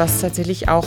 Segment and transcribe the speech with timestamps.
[0.00, 0.86] was tatsächlich auch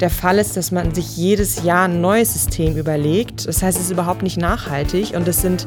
[0.00, 3.46] der Fall ist, dass man sich jedes Jahr ein neues System überlegt.
[3.46, 5.66] Das heißt, es ist überhaupt nicht nachhaltig und es sind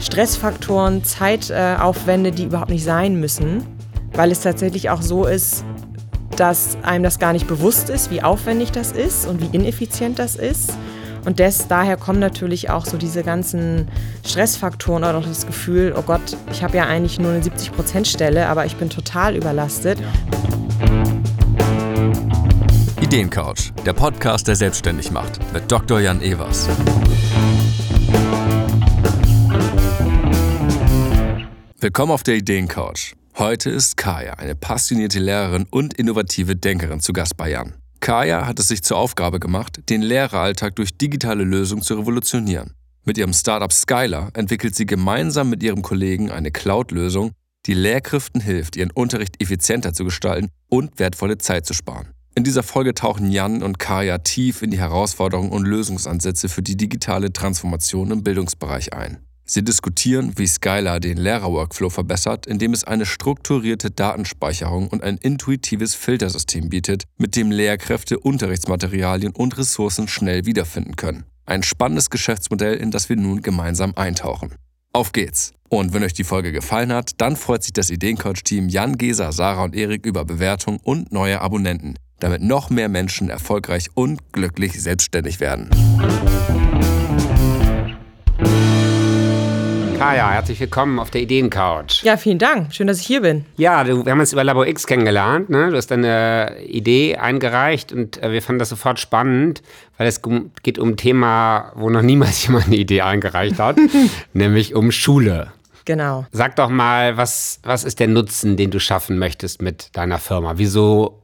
[0.00, 3.64] Stressfaktoren, Zeitaufwände, die überhaupt nicht sein müssen,
[4.12, 5.64] weil es tatsächlich auch so ist,
[6.36, 10.36] dass einem das gar nicht bewusst ist, wie aufwendig das ist und wie ineffizient das
[10.36, 10.72] ist.
[11.26, 13.88] Und des, daher kommen natürlich auch so diese ganzen
[14.26, 18.64] Stressfaktoren oder auch das Gefühl, oh Gott, ich habe ja eigentlich nur eine 70%-Stelle, aber
[18.64, 19.98] ich bin total überlastet.
[23.12, 25.98] Ideencouch, der Podcast, der selbstständig macht, mit Dr.
[25.98, 26.68] Jan Evers.
[31.80, 33.16] Willkommen auf der Ideencouch.
[33.36, 37.74] Heute ist Kaya, eine passionierte Lehrerin und innovative Denkerin, zu Gast bei Jan.
[37.98, 42.74] Kaya hat es sich zur Aufgabe gemacht, den Lehreralltag durch digitale Lösungen zu revolutionieren.
[43.02, 47.32] Mit ihrem Startup Skylar entwickelt sie gemeinsam mit ihrem Kollegen eine Cloud-Lösung,
[47.66, 52.14] die Lehrkräften hilft, ihren Unterricht effizienter zu gestalten und wertvolle Zeit zu sparen.
[52.34, 56.76] In dieser Folge tauchen Jan und Kaya tief in die Herausforderungen und Lösungsansätze für die
[56.76, 59.18] digitale Transformation im Bildungsbereich ein.
[59.44, 65.96] Sie diskutieren, wie Skylar den Lehrerworkflow verbessert, indem es eine strukturierte Datenspeicherung und ein intuitives
[65.96, 71.24] Filtersystem bietet, mit dem Lehrkräfte Unterrichtsmaterialien und Ressourcen schnell wiederfinden können.
[71.46, 74.54] Ein spannendes Geschäftsmodell, in das wir nun gemeinsam eintauchen.
[74.92, 75.52] Auf geht's!
[75.68, 79.64] Und wenn euch die Folge gefallen hat, dann freut sich das Ideencoach-Team Jan, Gesa, Sarah
[79.64, 85.40] und Erik über Bewertung und neue Abonnenten, damit noch mehr Menschen erfolgreich und glücklich selbstständig
[85.40, 85.70] werden.
[90.00, 92.02] Kaya, herzlich willkommen auf der Ideencouch.
[92.04, 92.74] Ja, vielen Dank.
[92.74, 93.44] Schön, dass ich hier bin.
[93.58, 95.50] Ja, du, wir haben uns über Labor X kennengelernt.
[95.50, 95.68] Ne?
[95.68, 99.62] Du hast deine Idee eingereicht und äh, wir fanden das sofort spannend,
[99.98, 100.22] weil es
[100.62, 103.76] geht um ein Thema, wo noch niemals jemand eine Idee eingereicht hat,
[104.32, 105.52] nämlich um Schule.
[105.84, 106.24] Genau.
[106.32, 110.54] Sag doch mal, was, was ist der Nutzen, den du schaffen möchtest mit deiner Firma?
[110.56, 111.19] Wieso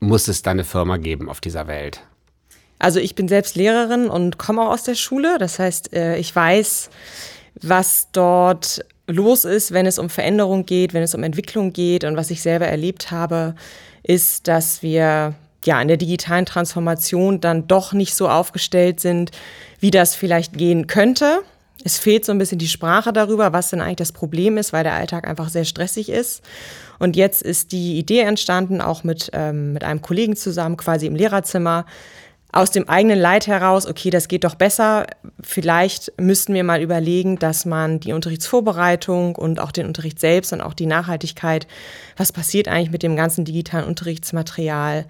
[0.00, 2.02] muss es deine Firma geben auf dieser Welt?
[2.78, 5.38] Also ich bin selbst Lehrerin und komme auch aus der Schule.
[5.38, 6.90] Das heißt, äh, ich weiß,
[7.60, 12.04] was dort los ist, wenn es um Veränderung geht, wenn es um Entwicklung geht.
[12.04, 13.54] Und was ich selber erlebt habe,
[14.02, 15.34] ist, dass wir
[15.64, 19.32] ja in der digitalen Transformation dann doch nicht so aufgestellt sind,
[19.80, 21.40] wie das vielleicht gehen könnte.
[21.84, 24.84] Es fehlt so ein bisschen die Sprache darüber, was denn eigentlich das Problem ist, weil
[24.84, 26.42] der Alltag einfach sehr stressig ist.
[26.98, 31.14] Und jetzt ist die Idee entstanden, auch mit, ähm, mit einem Kollegen zusammen, quasi im
[31.14, 31.86] Lehrerzimmer,
[32.50, 35.06] aus dem eigenen Leid heraus, okay, das geht doch besser.
[35.42, 40.62] Vielleicht müssten wir mal überlegen, dass man die Unterrichtsvorbereitung und auch den Unterricht selbst und
[40.62, 41.66] auch die Nachhaltigkeit,
[42.16, 45.04] was passiert eigentlich mit dem ganzen digitalen Unterrichtsmaterial,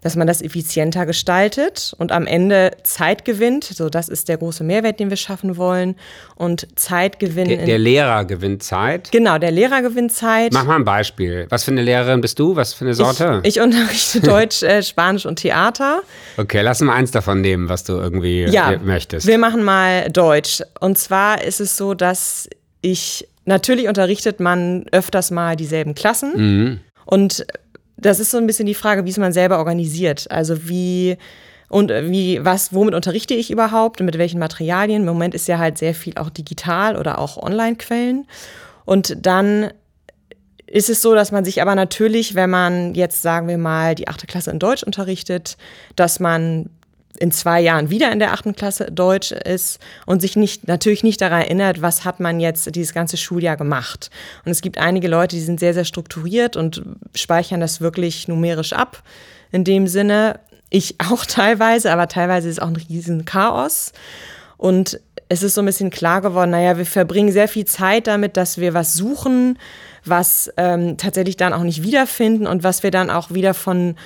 [0.00, 3.64] dass man das effizienter gestaltet und am Ende Zeit gewinnt.
[3.64, 5.96] So, das ist der große Mehrwert, den wir schaffen wollen.
[6.36, 7.48] Und Zeit gewinnen.
[7.48, 9.10] Der, der Lehrer gewinnt Zeit.
[9.10, 10.52] Genau, der Lehrer gewinnt Zeit.
[10.52, 11.46] Mach mal ein Beispiel.
[11.48, 12.56] Was für eine Lehrerin bist du?
[12.56, 13.40] Was für eine Sorte?
[13.42, 16.02] Ich, ich unterrichte Deutsch, äh, Spanisch und Theater.
[16.36, 19.26] Okay, lass mal eins davon nehmen, was du irgendwie ja, äh, möchtest.
[19.26, 20.62] Wir machen mal Deutsch.
[20.80, 22.48] Und zwar ist es so, dass
[22.80, 26.32] ich natürlich unterrichtet man öfters mal dieselben Klassen.
[26.36, 26.80] Mhm.
[27.04, 27.46] Und
[27.98, 30.30] das ist so ein bisschen die Frage, wie es man selber organisiert.
[30.30, 31.16] Also wie
[31.68, 35.02] und wie, was, womit unterrichte ich überhaupt und mit welchen Materialien?
[35.02, 38.26] Im Moment ist ja halt sehr viel auch digital oder auch Online-Quellen.
[38.86, 39.70] Und dann
[40.66, 44.08] ist es so, dass man sich aber natürlich, wenn man jetzt, sagen wir mal, die
[44.08, 45.58] achte Klasse in Deutsch unterrichtet,
[45.94, 46.70] dass man
[47.18, 51.20] in zwei Jahren wieder in der achten Klasse Deutsch ist und sich nicht, natürlich nicht
[51.20, 54.10] daran erinnert, was hat man jetzt dieses ganze Schuljahr gemacht.
[54.44, 56.82] Und es gibt einige Leute, die sind sehr, sehr strukturiert und
[57.14, 59.02] speichern das wirklich numerisch ab.
[59.50, 60.40] In dem Sinne,
[60.70, 63.92] ich auch teilweise, aber teilweise ist es auch ein riesen Chaos.
[64.56, 68.36] Und es ist so ein bisschen klar geworden, naja, wir verbringen sehr viel Zeit damit,
[68.36, 69.58] dass wir was suchen,
[70.04, 73.96] was ähm, tatsächlich dann auch nicht wiederfinden und was wir dann auch wieder von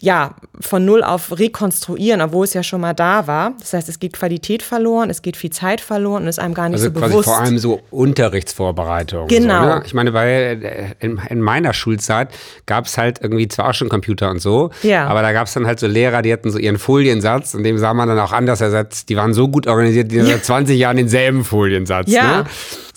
[0.00, 3.54] ja, von null auf rekonstruieren, obwohl es ja schon mal da war.
[3.58, 6.68] Das heißt, es geht Qualität verloren, es geht viel Zeit verloren und ist einem gar
[6.68, 7.28] nicht also so quasi bewusst.
[7.28, 9.28] Vor allem so Unterrichtsvorbereitung.
[9.28, 9.60] Genau.
[9.60, 9.82] So, ne?
[9.86, 12.28] Ich meine, weil äh, in, in meiner Schulzeit
[12.66, 15.06] gab es halt irgendwie zwar auch schon Computer und so, ja.
[15.06, 17.78] aber da gab es dann halt so Lehrer, die hatten so ihren Foliensatz und dem
[17.78, 19.08] sah man dann auch anders ersetzt.
[19.08, 20.36] Die waren so gut organisiert, die hatten ja.
[20.36, 22.10] seit 20 Jahren denselben Foliensatz.
[22.10, 22.38] Ja.
[22.38, 22.44] Ne?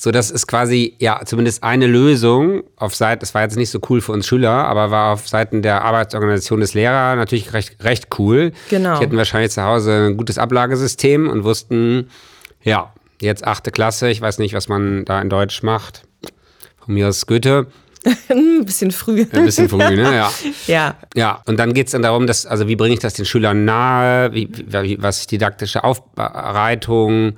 [0.02, 3.82] So, das ist quasi, ja, zumindest eine Lösung auf Seiten, das war jetzt nicht so
[3.90, 8.08] cool für uns Schüler, aber war auf Seiten der Arbeitsorganisation des Lehrers natürlich recht, recht
[8.18, 8.54] cool.
[8.70, 8.98] Genau.
[8.98, 12.10] Die hatten wahrscheinlich zu Hause ein gutes Ablagesystem und wussten,
[12.64, 16.04] ja, jetzt achte Klasse, ich weiß nicht, was man da in Deutsch macht.
[16.86, 17.68] Von mir aus Goethe.
[18.30, 19.26] ein bisschen früh.
[19.34, 20.16] Ein bisschen früh, ne?
[20.16, 20.32] Ja.
[20.68, 20.96] ja.
[21.14, 23.66] Ja, und dann geht es dann darum, dass, also wie bringe ich das den Schülern
[23.66, 27.34] nahe, wie, wie, was ist didaktische Aufbereitung,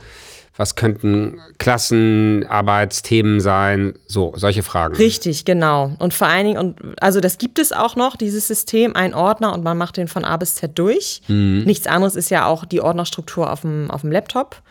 [0.62, 4.96] was könnten Klassenarbeitsthemen sein, so, solche Fragen.
[4.96, 5.96] Richtig, genau.
[5.98, 9.54] Und vor allen Dingen, und also das gibt es auch noch, dieses System, ein Ordner
[9.54, 11.24] und man macht den von A bis Z durch.
[11.28, 11.64] Mhm.
[11.66, 14.62] Nichts anderes ist ja auch die Ordnerstruktur auf dem, auf dem Laptop.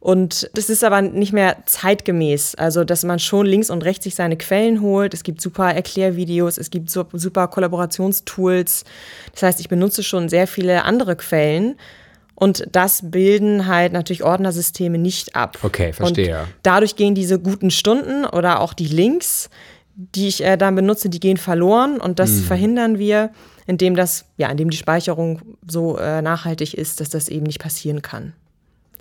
[0.00, 2.54] Und das ist aber nicht mehr zeitgemäß.
[2.54, 5.12] Also, dass man schon links und rechts sich seine Quellen holt.
[5.12, 8.84] Es gibt super Erklärvideos, es gibt super Kollaborationstools.
[9.32, 11.76] Das heißt, ich benutze schon sehr viele andere Quellen.
[12.36, 15.58] Und das bilden halt natürlich Ordnersysteme nicht ab.
[15.62, 16.40] Okay, verstehe.
[16.40, 19.50] Und dadurch gehen diese guten Stunden oder auch die Links,
[19.94, 21.98] die ich äh, dann benutze, die gehen verloren.
[21.98, 22.42] Und das mhm.
[22.42, 23.30] verhindern wir,
[23.66, 28.02] indem das, ja, indem die Speicherung so äh, nachhaltig ist, dass das eben nicht passieren
[28.02, 28.34] kann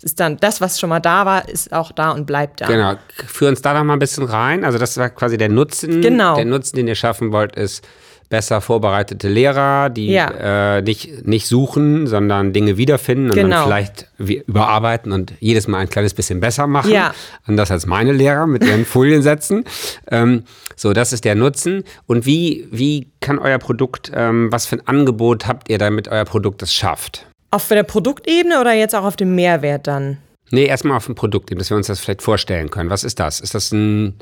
[0.06, 2.68] ist dann das, was schon mal da war, ist auch da und bleibt da.
[2.68, 2.94] Genau.
[3.26, 4.64] Führ uns da noch mal ein bisschen rein.
[4.64, 6.02] Also das war quasi der Nutzen.
[6.02, 6.36] Genau.
[6.36, 7.84] Der Nutzen, den ihr schaffen wollt, ist
[8.30, 10.78] besser vorbereitete Lehrer, die ja.
[10.78, 13.58] äh, nicht, nicht suchen, sondern Dinge wiederfinden und genau.
[13.58, 16.92] dann vielleicht überarbeiten und jedes Mal ein kleines bisschen besser machen.
[16.92, 17.14] Ja.
[17.44, 19.64] Anders als meine Lehrer mit ihren Foliensätzen.
[20.12, 20.44] Ähm,
[20.76, 21.84] so, das ist der Nutzen.
[22.06, 26.26] Und wie, wie kann euer Produkt, ähm, was für ein Angebot habt ihr, damit euer
[26.26, 27.26] Produkt es schafft?
[27.52, 30.18] Auf der Produktebene oder jetzt auch auf dem Mehrwert dann?
[30.52, 32.90] Nee, erstmal auf dem Produktebene, dass wir uns das vielleicht vorstellen können.
[32.90, 33.40] Was ist das?
[33.40, 34.16] Ist das ein,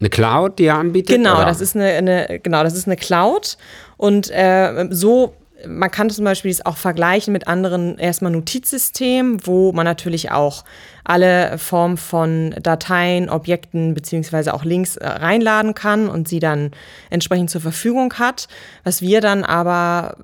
[0.00, 1.16] eine Cloud, die ihr anbietet?
[1.16, 3.56] Genau, das ist eine, eine, genau, das ist eine Cloud.
[3.96, 5.34] Und äh, so
[5.66, 10.64] man kann zum Beispiel es auch vergleichen mit anderen erstmal Notizsystemen, wo man natürlich auch
[11.04, 16.70] alle Formen von Dateien, Objekten beziehungsweise auch Links äh, reinladen kann und sie dann
[17.10, 18.48] entsprechend zur Verfügung hat.
[18.84, 20.16] Was wir dann aber,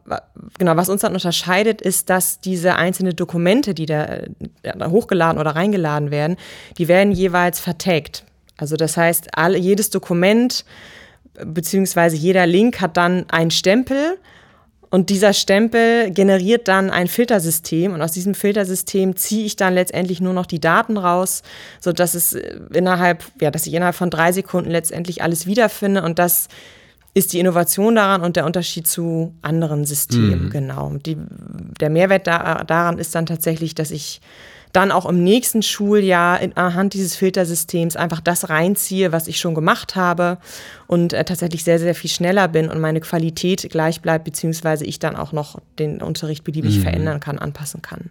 [0.59, 4.21] genau, was uns dann unterscheidet, ist, dass diese einzelnen Dokumente, die da,
[4.63, 6.37] da hochgeladen oder reingeladen werden,
[6.79, 8.25] die werden jeweils vertagt.
[8.57, 10.65] Also das heißt, alle, jedes Dokument
[11.45, 14.19] beziehungsweise jeder Link hat dann einen Stempel,
[14.91, 20.21] und dieser Stempel generiert dann ein Filtersystem und aus diesem Filtersystem ziehe ich dann letztendlich
[20.21, 21.43] nur noch die Daten raus,
[21.81, 22.33] sodass es
[22.73, 26.49] innerhalb, ja, dass ich innerhalb von drei Sekunden letztendlich alles wiederfinde und das
[27.15, 30.51] ist die Innovation daran und der Unterschied zu anderen Systemen, mhm.
[30.51, 30.93] genau.
[31.05, 31.17] Die,
[31.81, 34.21] der Mehrwert da, daran ist dann tatsächlich, dass ich
[34.77, 39.55] dann auch im nächsten Schuljahr in, anhand dieses Filtersystems einfach das reinziehe, was ich schon
[39.55, 40.37] gemacht habe
[40.87, 44.99] und äh, tatsächlich sehr, sehr viel schneller bin und meine Qualität gleich bleibt, beziehungsweise ich
[44.99, 46.83] dann auch noch den Unterricht beliebig mhm.
[46.83, 48.11] verändern kann, anpassen kann.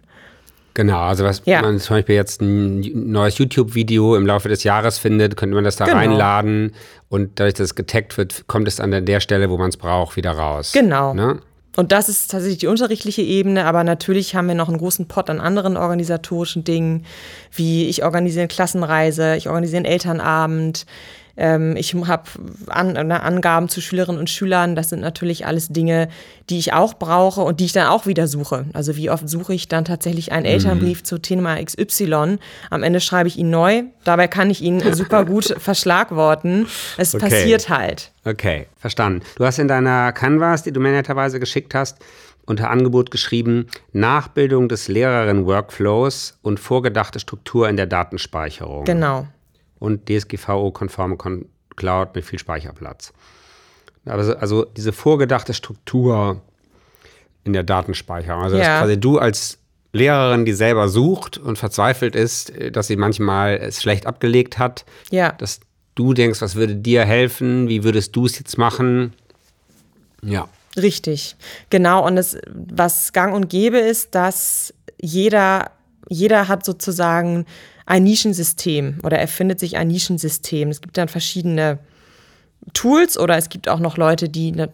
[0.74, 1.62] Genau, also was ja.
[1.62, 2.80] man zum Beispiel jetzt ein
[3.12, 5.98] neues YouTube-Video im Laufe des Jahres findet, könnte man das da genau.
[5.98, 6.72] reinladen
[7.08, 10.16] und dadurch, dass es getaggt wird, kommt es an der Stelle, wo man es braucht,
[10.16, 10.72] wieder raus.
[10.72, 11.14] Genau.
[11.14, 11.38] Ne?
[11.76, 15.28] Und das ist tatsächlich die unterrichtliche Ebene, aber natürlich haben wir noch einen großen Pot
[15.28, 17.04] an anderen organisatorischen Dingen,
[17.52, 20.86] wie ich organisiere eine Klassenreise, ich organisiere einen Elternabend,
[21.36, 22.24] ähm, ich habe
[22.68, 24.74] an, ne, Angaben zu Schülerinnen und Schülern.
[24.74, 26.08] Das sind natürlich alles Dinge,
[26.48, 28.66] die ich auch brauche und die ich dann auch wieder suche.
[28.72, 31.04] Also wie oft suche ich dann tatsächlich einen Elternbrief mhm.
[31.04, 32.38] zu Thema XY.
[32.70, 33.84] Am Ende schreibe ich ihn neu.
[34.04, 36.66] Dabei kann ich ihn super gut verschlagworten.
[36.96, 37.28] Es okay.
[37.28, 38.12] passiert halt.
[38.24, 39.22] Okay, verstanden.
[39.36, 41.98] Du hast in deiner Canvas, die du mir netterweise geschickt hast,
[42.46, 48.84] unter Angebot geschrieben, Nachbildung des Lehrerinnen-Workflows und vorgedachte Struktur in der Datenspeicherung.
[48.84, 49.26] Genau
[49.78, 51.16] und DSGVO-konforme
[51.76, 53.12] Cloud mit viel Speicherplatz.
[54.04, 56.40] Also, also diese vorgedachte Struktur
[57.44, 58.42] in der Datenspeicherung.
[58.42, 58.62] Also ja.
[58.62, 59.58] dass quasi du als
[59.92, 65.32] Lehrerin, die selber sucht und verzweifelt ist, dass sie manchmal es schlecht abgelegt hat, ja.
[65.32, 65.60] dass
[65.94, 69.14] du denkst, was würde dir helfen, wie würdest du es jetzt machen?
[70.22, 70.48] Ja.
[70.76, 71.36] Richtig,
[71.70, 72.04] genau.
[72.06, 75.70] Und es, was gang und gäbe ist, dass jeder,
[76.08, 77.46] jeder hat sozusagen
[77.86, 80.68] ein Nischensystem oder erfindet sich ein Nischensystem.
[80.68, 81.78] Es gibt dann verschiedene
[82.74, 84.70] Tools oder es gibt auch noch Leute, die mit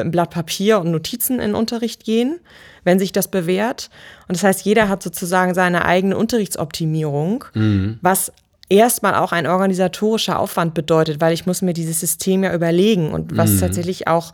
[0.00, 2.40] einem Blatt Papier und Notizen in den Unterricht gehen,
[2.84, 3.88] wenn sich das bewährt.
[4.28, 7.98] Und das heißt, jeder hat sozusagen seine eigene Unterrichtsoptimierung, mhm.
[8.02, 8.32] was
[8.68, 13.36] erstmal auch ein organisatorischer Aufwand bedeutet, weil ich muss mir dieses System ja überlegen und
[13.36, 13.60] was mhm.
[13.60, 14.32] tatsächlich auch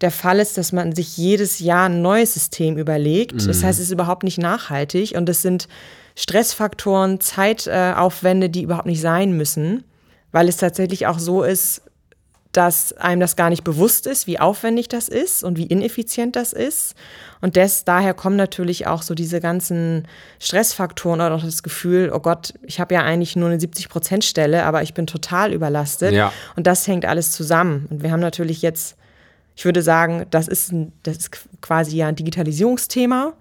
[0.00, 3.34] der Fall ist, dass man sich jedes Jahr ein neues System überlegt.
[3.34, 3.46] Mhm.
[3.46, 5.68] Das heißt, es ist überhaupt nicht nachhaltig und es sind
[6.20, 9.84] Stressfaktoren, Zeitaufwände, die überhaupt nicht sein müssen,
[10.32, 11.80] weil es tatsächlich auch so ist,
[12.52, 16.52] dass einem das gar nicht bewusst ist, wie aufwendig das ist und wie ineffizient das
[16.52, 16.94] ist.
[17.40, 20.06] Und des, daher kommen natürlich auch so diese ganzen
[20.40, 24.82] Stressfaktoren oder auch das Gefühl, oh Gott, ich habe ja eigentlich nur eine 70-Prozent-Stelle, aber
[24.82, 26.12] ich bin total überlastet.
[26.12, 26.34] Ja.
[26.54, 27.86] Und das hängt alles zusammen.
[27.88, 28.96] Und wir haben natürlich jetzt,
[29.56, 31.30] ich würde sagen, das ist, ein, das ist
[31.62, 33.32] quasi ja ein Digitalisierungsthema.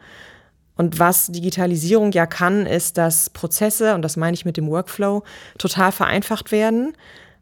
[0.80, 5.24] Und was Digitalisierung ja kann, ist, dass Prozesse, und das meine ich mit dem Workflow,
[5.58, 6.94] total vereinfacht werden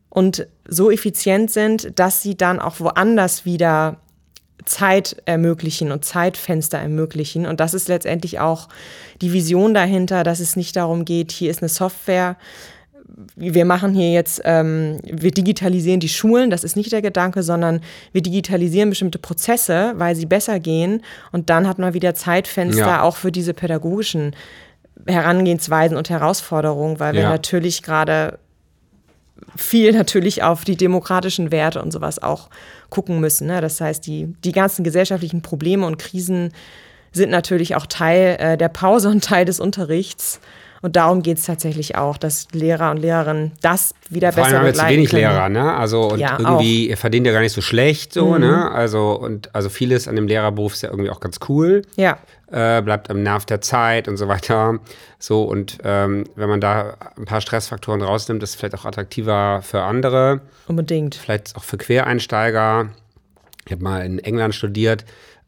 [0.10, 3.98] und so effizient sind, dass sie dann auch woanders wieder
[4.65, 7.46] Zeit ermöglichen und Zeitfenster ermöglichen.
[7.46, 8.70] Und das ist letztendlich auch
[9.22, 12.38] die Vision dahinter, dass es nicht darum geht, hier ist eine Software,
[13.36, 17.82] wir machen hier jetzt, ähm, wir digitalisieren die Schulen, das ist nicht der Gedanke, sondern
[18.12, 23.02] wir digitalisieren bestimmte Prozesse, weil sie besser gehen und dann hat man wieder Zeitfenster ja.
[23.02, 24.36] auch für diese pädagogischen
[25.06, 27.30] Herangehensweisen und Herausforderungen, weil wir ja.
[27.30, 28.40] natürlich gerade
[29.56, 32.50] viel natürlich auf die demokratischen Werte und sowas auch
[32.90, 33.48] gucken müssen.
[33.48, 33.62] Ne?
[33.62, 36.52] Das heißt, die, die ganzen gesellschaftlichen Probleme und Krisen
[37.12, 40.40] sind natürlich auch Teil äh, der Pause und Teil des Unterrichts.
[40.88, 44.67] Und darum geht es tatsächlich auch, dass Lehrer und Lehrerinnen das wieder Vor besser allem
[44.67, 45.22] haben wir zu wenig können.
[45.22, 45.74] Lehrer, ne?
[45.74, 46.98] Also und ja, irgendwie auch.
[46.98, 48.39] verdient ja gar nicht so schlecht so, mhm.
[48.39, 48.72] ne?
[48.72, 51.82] Also und also vieles an dem Lehrerberuf ist ja irgendwie auch ganz cool.
[51.98, 52.20] Ja.
[52.50, 54.79] Äh, bleibt am Nerv der Zeit und so weiter.
[55.20, 59.60] So und ähm, wenn man da ein paar Stressfaktoren rausnimmt, ist es vielleicht auch attraktiver
[59.63, 60.39] für andere.
[60.70, 61.15] Unbedingt.
[61.15, 62.91] Vielleicht auch für Quereinsteiger.
[63.65, 65.03] Ich habe mal in England studiert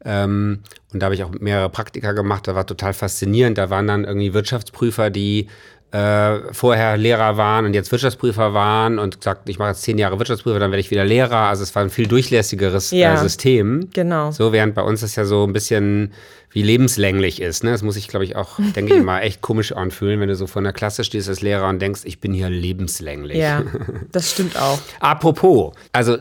[0.05, 0.59] ähm,
[0.93, 2.47] und da habe ich auch mehrere Praktika gemacht.
[2.47, 3.57] Da war total faszinierend.
[3.57, 5.47] Da waren dann irgendwie Wirtschaftsprüfer, die
[5.91, 10.19] äh, vorher Lehrer waren und jetzt Wirtschaftsprüfer waren und gesagt, ich mache jetzt zehn Jahre
[10.19, 11.47] Wirtschaftsprüfer, dann werde ich wieder Lehrer.
[11.47, 13.89] Also es war ein viel durchlässigeres äh, ja, äh, System.
[13.93, 14.31] Genau.
[14.31, 16.13] So, während bei uns das ja so ein bisschen
[16.51, 17.63] wie lebenslänglich ist.
[17.63, 17.71] Ne?
[17.71, 20.45] Das muss ich, glaube ich, auch, denke ich mal, echt komisch anfühlen, wenn du so
[20.47, 23.37] vor der Klasse stehst als Lehrer und denkst, ich bin hier lebenslänglich.
[23.37, 23.63] Ja,
[24.11, 24.79] das stimmt auch.
[24.99, 26.17] Apropos, also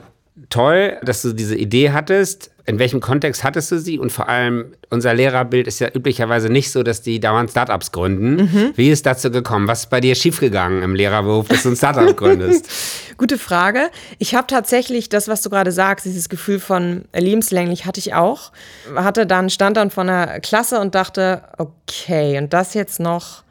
[0.51, 2.51] toll, dass du diese Idee hattest.
[2.67, 3.99] In welchem Kontext hattest du sie?
[3.99, 8.37] Und vor allem, unser Lehrerbild ist ja üblicherweise nicht so, dass die dauernd Startups gründen.
[8.37, 8.73] Mhm.
[8.77, 9.69] Wie ist dazu gekommen?
[9.69, 12.69] Was ist bei dir schiefgegangen im Lehrerberuf, dass du ein Startup gründest?
[13.17, 13.91] Gute Frage.
[14.19, 18.53] Ich habe tatsächlich das, was du gerade sagst, dieses Gefühl von lebenslänglich hatte ich auch.
[18.95, 23.45] Hatte dann, stand dann von der Klasse und dachte, okay, und das jetzt noch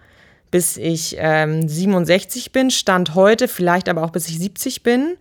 [0.51, 5.17] bis ich ähm, 67 bin, stand heute, vielleicht aber auch bis ich 70 bin.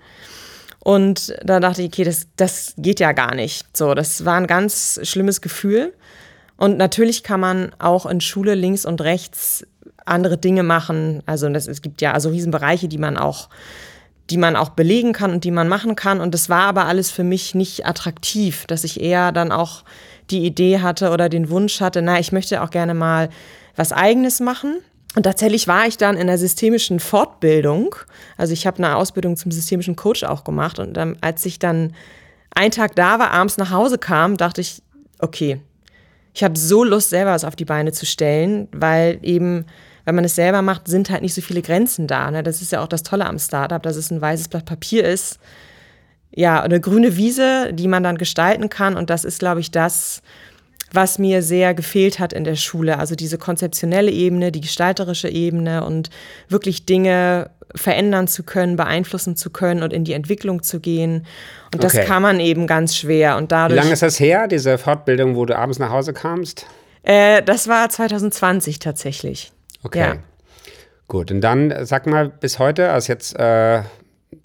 [0.87, 3.77] Und da dachte ich, okay, das, das geht ja gar nicht.
[3.77, 5.93] So, das war ein ganz schlimmes Gefühl.
[6.57, 9.67] Und natürlich kann man auch in Schule links und rechts
[10.05, 11.25] andere Dinge machen.
[11.27, 13.49] Also das, es gibt ja also Riesenbereiche, die man auch
[14.31, 16.21] die man auch belegen kann und die man machen kann.
[16.21, 19.83] Und das war aber alles für mich nicht attraktiv, dass ich eher dann auch
[20.31, 23.29] die Idee hatte oder den Wunsch hatte, na, ich möchte auch gerne mal
[23.75, 24.77] was eigenes machen.
[25.17, 27.97] Und tatsächlich war ich dann in der systemischen Fortbildung.
[28.37, 30.79] Also ich habe eine Ausbildung zum systemischen Coach auch gemacht.
[30.79, 31.95] Und ähm, als ich dann
[32.55, 34.83] einen Tag da war, abends nach Hause kam, dachte ich,
[35.19, 35.59] okay,
[36.35, 39.65] ich habe so Lust, selber was auf die Beine zu stellen, weil eben,
[40.05, 42.31] wenn man es selber macht, sind halt nicht so viele Grenzen da.
[42.31, 42.43] Ne?
[42.43, 45.39] Das ist ja auch das Tolle am Startup, dass es ein weißes Blatt Papier ist.
[46.31, 48.99] Ja, eine grüne Wiese, die man dann gestalten kann.
[48.99, 50.21] Und das ist, glaube ich, das,
[50.93, 52.99] was mir sehr gefehlt hat in der Schule.
[52.99, 56.11] Also diese konzeptionelle Ebene, die gestalterische Ebene und
[56.49, 61.27] wirklich Dinge verändern zu können, beeinflussen zu können und in die Entwicklung zu gehen.
[61.75, 62.05] Und das okay.
[62.05, 63.37] kann man eben ganz schwer.
[63.37, 66.67] Und dadurch, Wie lange ist das her, diese Fortbildung, wo du abends nach Hause kamst?
[67.03, 69.53] Äh, das war 2020 tatsächlich.
[69.83, 69.99] Okay.
[69.99, 70.17] Ja.
[71.09, 73.83] Gut, und dann sag mal bis heute, also jetzt äh,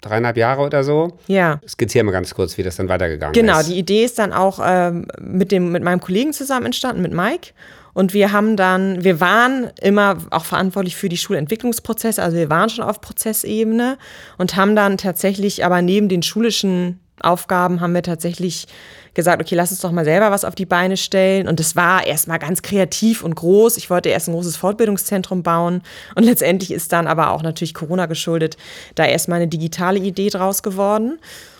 [0.02, 1.16] dreieinhalb Jahre oder so.
[1.26, 1.60] Ja.
[1.66, 3.66] Skizziere mal ganz kurz, wie das dann weitergegangen genau, ist.
[3.66, 7.12] Genau, die Idee ist dann auch ähm, mit, dem, mit meinem Kollegen zusammen entstanden, mit
[7.12, 7.52] Mike.
[7.94, 12.70] Und wir haben dann, wir waren immer auch verantwortlich für die Schulentwicklungsprozesse, also wir waren
[12.70, 13.98] schon auf Prozessebene
[14.38, 18.66] und haben dann tatsächlich, aber neben den schulischen Aufgaben haben wir tatsächlich
[19.14, 21.48] gesagt, okay, lass uns doch mal selber was auf die Beine stellen.
[21.48, 23.76] Und es war erstmal ganz kreativ und groß.
[23.76, 25.82] Ich wollte erst ein großes Fortbildungszentrum bauen.
[26.14, 28.56] Und letztendlich ist dann aber auch natürlich Corona geschuldet,
[28.94, 31.18] da erstmal eine digitale Idee draus geworden.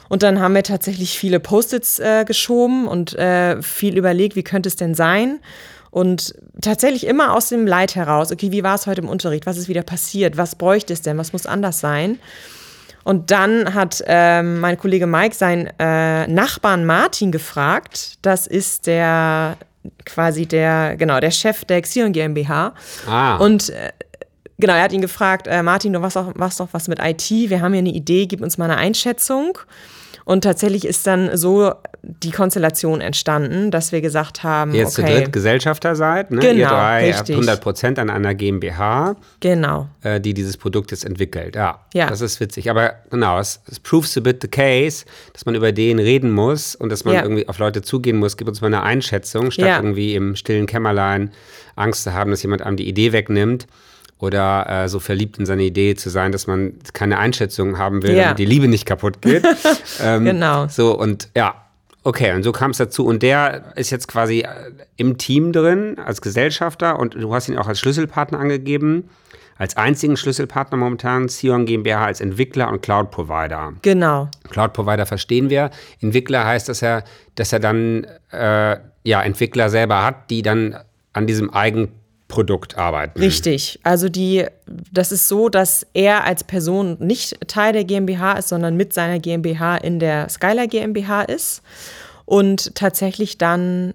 [0.08, 4.68] Und dann haben wir tatsächlich viele Post-its äh, geschoben und äh, viel überlegt, wie könnte
[4.68, 5.40] es denn sein?
[5.90, 9.46] Und tatsächlich immer aus dem Leid heraus, okay, wie war es heute im Unterricht?
[9.46, 10.36] Was ist wieder passiert?
[10.36, 11.18] Was bräuchte es denn?
[11.18, 12.18] Was muss anders sein?
[13.04, 18.18] Und dann hat ähm, mein Kollege Mike seinen äh, Nachbarn Martin gefragt.
[18.22, 19.56] Das ist der
[20.04, 22.74] quasi der, genau, der Chef der Xion GmbH.
[23.08, 23.36] Ah.
[23.36, 23.92] Und äh,
[24.58, 27.30] genau, er hat ihn gefragt, äh, Martin, du machst doch, machst doch was mit IT,
[27.30, 29.58] wir haben hier eine Idee, gib uns mal eine Einschätzung.
[30.24, 35.20] Und tatsächlich ist dann so die Konstellation entstanden, dass wir gesagt haben, Jetzt okay, zu
[35.20, 36.40] dritt Gesellschafter seid, ne?
[36.40, 37.36] Genau, Ihr drei richtig.
[37.36, 39.86] 100 Prozent an einer GmbH, genau.
[40.02, 41.54] äh, die dieses Produkt jetzt entwickelt.
[41.54, 42.08] Ja, Ja.
[42.08, 42.70] das ist witzig.
[42.70, 46.74] Aber genau, es, es proves a bit the case, dass man über Ideen reden muss
[46.74, 47.22] und dass man Ja.
[47.22, 48.36] irgendwie auf Leute zugehen muss.
[48.36, 49.76] Gib uns mal eine Einschätzung, statt Ja.
[49.76, 51.30] irgendwie im stillen Kämmerlein
[51.76, 53.66] Angst zu haben, dass jemand einem die Idee wegnimmt.
[54.22, 58.14] Oder äh, so verliebt in seine Idee zu sein, dass man keine Einschätzung haben will,
[58.14, 58.22] Ja.
[58.22, 59.44] damit die Liebe nicht kaputt geht.
[60.00, 60.68] ähm, Genau.
[60.68, 61.56] So, und ja,
[62.04, 63.04] okay, und so kam es dazu.
[63.04, 64.48] Und der ist jetzt quasi äh,
[64.96, 69.10] im Team drin als Gesellschafter und du hast ihn auch als Schlüsselpartner angegeben.
[69.58, 73.72] als einzigen Schlüsselpartner momentan Sion GmbH als Entwickler und Cloud Provider.
[73.82, 74.28] Genau.
[74.50, 75.70] Cloud Provider verstehen wir.
[76.00, 77.02] Entwickler heißt, dass er,
[77.34, 80.76] dass er dann äh, ja, Entwickler selber hat, die dann
[81.12, 81.52] an diesem
[82.32, 83.20] Eigenprodukt arbeiten.
[83.20, 83.78] Richtig.
[83.82, 88.76] Also die, das ist so, dass er als Person nicht Teil der GmbH ist, sondern
[88.76, 91.62] mit seiner GmbH in der Skylar GmbH ist
[92.24, 93.94] und tatsächlich dann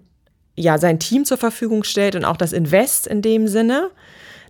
[0.56, 3.90] ja sein Team zur Verfügung stellt und auch das Invest in dem Sinne.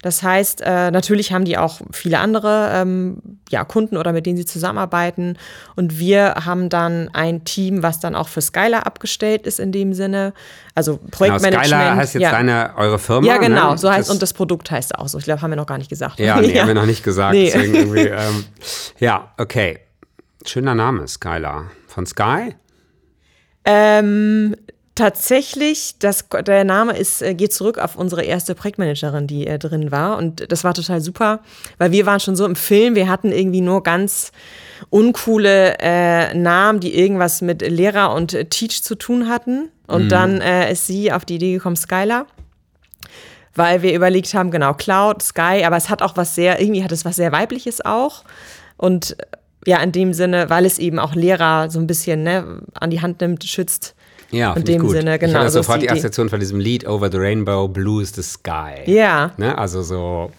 [0.08, 3.18] Das heißt, äh, natürlich haben die auch viele andere ähm,
[3.50, 5.38] ja, Kunden oder mit denen sie zusammenarbeiten.
[5.76, 9.92] Und wir haben dann ein Team, was dann auch für Skylar abgestellt ist in dem
[9.92, 10.34] Sinne.
[10.76, 11.66] Also Projektmanagement.
[11.66, 12.32] Genau, Skylar heißt jetzt ja.
[12.32, 13.28] deine, eure Firma.
[13.28, 13.72] Ja, genau.
[13.72, 13.78] Ne?
[13.78, 15.18] So heißt das und das Produkt heißt auch so.
[15.18, 16.20] Ich glaube, haben wir noch gar nicht gesagt.
[16.20, 16.62] Ja, nee, ja.
[16.62, 17.34] haben wir noch nicht gesagt.
[17.34, 17.52] Nee.
[18.08, 18.46] Ähm,
[19.00, 19.80] ja, okay.
[20.46, 21.72] Schöner Name, Skylar.
[21.88, 22.56] Von Sky?
[23.66, 24.56] Ähm,
[24.98, 29.92] Tatsächlich, das, der Name ist, äh, geht zurück auf unsere erste Projektmanagerin, die äh, drin
[29.92, 30.18] war.
[30.18, 31.42] Und das war total super,
[31.78, 34.32] weil wir waren schon so im Film, wir hatten irgendwie nur ganz
[34.90, 39.70] uncoole äh, Namen, die irgendwas mit Lehrer und äh, Teach zu tun hatten.
[39.86, 40.10] Und mhm.
[40.10, 42.26] dann äh, ist sie auf die Idee gekommen, Skylar.
[43.54, 46.92] Weil wir überlegt haben, genau, Cloud, Sky, aber es hat auch was sehr, irgendwie hat
[46.92, 48.24] es was sehr Weibliches auch.
[48.78, 49.16] Und
[49.64, 53.02] ja, in dem Sinne, weil es eben auch Lehrer so ein bisschen ne, an die
[53.04, 53.94] Hand nimmt, schützt
[54.32, 54.92] ja, in dem gut.
[54.92, 55.32] Sinne, genau.
[55.32, 58.82] Ich hatte sofort die Assoziation von diesem Lied Over the Rainbow, Blue is the Sky.
[58.86, 59.32] Ja.
[59.38, 59.58] Ne?
[59.58, 60.32] Also so.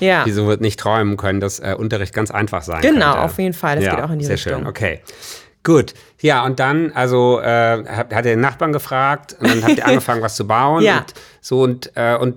[0.00, 0.22] Ja.
[0.24, 3.20] Wieso wird nicht träumen können, dass äh, Unterricht ganz einfach sein Genau, könnte.
[3.20, 3.76] auf jeden Fall.
[3.76, 4.54] Das ja, geht auch in die sehr Richtung.
[4.54, 5.00] Schön, okay.
[5.62, 9.86] Gut, ja, und dann, also, äh, hat, hat der Nachbarn gefragt und dann habt ihr
[9.86, 10.82] angefangen, was zu bauen.
[10.82, 10.98] Ja.
[10.98, 12.36] Und so und, äh, und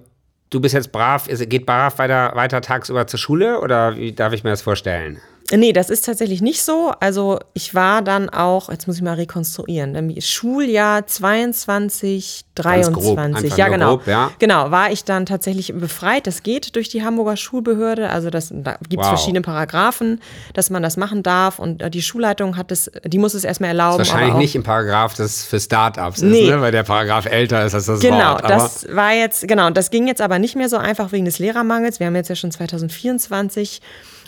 [0.52, 4.44] du bist jetzt brav, geht brav weiter, weiter tagsüber zur Schule oder wie darf ich
[4.44, 5.20] mir das vorstellen?
[5.52, 6.92] Nee, das ist tatsächlich nicht so.
[7.00, 13.56] Also ich war dann auch, jetzt muss ich mal rekonstruieren, Schuljahr 22, 23.
[13.56, 13.98] ja, genau.
[13.98, 14.32] Grob, ja.
[14.40, 16.26] Genau, war ich dann tatsächlich befreit.
[16.26, 18.10] Das geht durch die Hamburger Schulbehörde.
[18.10, 19.08] Also das, da gibt es wow.
[19.10, 20.20] verschiedene Paragraphen,
[20.54, 21.60] dass man das machen darf.
[21.60, 24.00] Und äh, die Schulleitung hat das, die muss es erstmal erlauben.
[24.00, 26.42] Das ist wahrscheinlich nicht im Paragraph, das für Startups nee.
[26.42, 26.62] ist, ne?
[26.62, 28.42] weil der Paragraph älter ist als das genau, Wort.
[28.42, 31.38] Genau, das war jetzt, genau, das ging jetzt aber nicht mehr so einfach wegen des
[31.38, 32.00] Lehrermangels.
[32.00, 33.82] Wir haben jetzt ja schon 2024.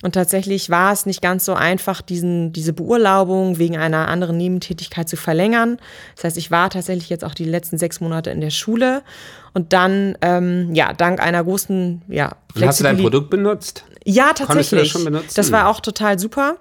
[0.04, 5.10] Und tatsächlich war es nicht ganz so einfach, diesen, diese Beurlaubung wegen einer anderen Nebentätigkeit
[5.10, 5.78] zu verlängern.
[6.16, 9.02] Das heißt, ich war tatsächlich jetzt auch die letzten sechs Monate in der Schule
[9.54, 12.36] und dann, ähm, ja, dank einer großen, ja.
[12.62, 13.84] Hast du dein Produkt benutzt?
[14.06, 14.48] Ja, tatsächlich.
[14.48, 15.34] Konntest du das schon benutzen?
[15.36, 16.58] Das war auch total super.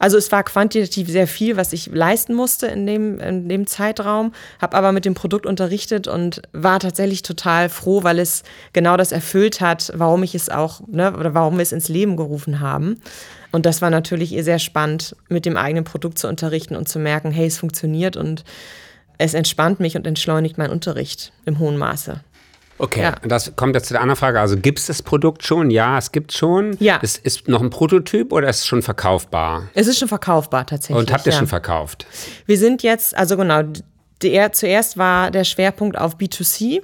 [0.00, 4.32] Also es war quantitativ sehr viel, was ich leisten musste in dem, in dem Zeitraum,
[4.58, 9.12] habe aber mit dem Produkt unterrichtet und war tatsächlich total froh, weil es genau das
[9.12, 13.02] erfüllt hat, warum ich es auch, ne, oder warum wir es ins Leben gerufen haben.
[13.52, 17.30] Und das war natürlich sehr spannend, mit dem eigenen Produkt zu unterrichten und zu merken,
[17.30, 18.44] hey, es funktioniert und
[19.18, 22.20] es entspannt mich und entschleunigt meinen Unterricht im hohen Maße.
[22.78, 23.16] Okay, ja.
[23.22, 24.40] das kommt jetzt zu der anderen Frage.
[24.40, 25.70] Also gibt es das Produkt schon?
[25.70, 26.76] Ja, es gibt schon.
[26.80, 26.98] Ja.
[27.02, 29.68] Es ist noch ein Prototyp oder ist es schon verkaufbar?
[29.74, 30.96] Es ist schon verkaufbar tatsächlich.
[30.96, 31.38] Und habt ihr ja.
[31.38, 32.06] schon verkauft?
[32.46, 33.64] Wir sind jetzt, also genau,
[34.22, 36.82] der, zuerst war der Schwerpunkt auf B2C.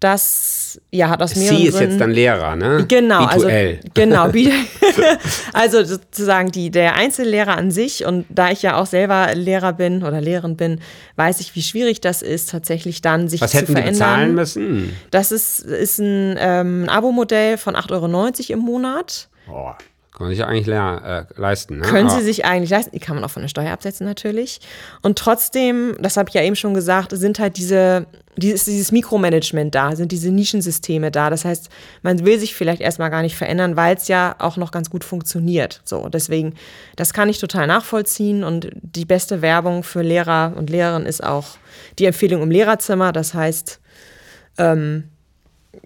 [0.00, 2.84] Das ja, hat aus mehreren Sie ist jetzt dann Lehrer, ne?
[2.88, 3.28] Genau, B2L.
[3.28, 3.48] also
[3.94, 4.28] genau,
[5.52, 10.02] also sozusagen die der Einzellehrer an sich und da ich ja auch selber Lehrer bin
[10.02, 10.80] oder Lehrerin bin,
[11.16, 13.94] weiß ich, wie schwierig das ist, tatsächlich dann sich Was zu hätten verändern.
[13.94, 14.96] Sie bezahlen müssen?
[15.10, 19.28] Das ist, ist ein, ähm, ein Abo-Modell von 8,90 Euro im Monat.
[19.46, 19.76] Boah.
[20.12, 21.78] Kann man sich eigentlich äh, leisten.
[21.78, 21.86] Ne?
[21.86, 22.90] Können Sie sich eigentlich leisten.
[22.92, 24.60] Die kann man auch von der Steuer absetzen natürlich.
[25.00, 28.04] Und trotzdem, das habe ich ja eben schon gesagt, sind halt diese,
[28.36, 31.30] dieses, dieses Mikromanagement da, sind diese Nischensysteme da.
[31.30, 31.70] Das heißt,
[32.02, 35.02] man will sich vielleicht erstmal gar nicht verändern, weil es ja auch noch ganz gut
[35.02, 35.80] funktioniert.
[35.86, 36.56] So, deswegen,
[36.96, 38.44] das kann ich total nachvollziehen.
[38.44, 41.56] Und die beste Werbung für Lehrer und Lehrerinnen ist auch
[41.98, 43.12] die Empfehlung im Lehrerzimmer.
[43.12, 43.80] Das heißt,
[44.58, 45.04] ähm,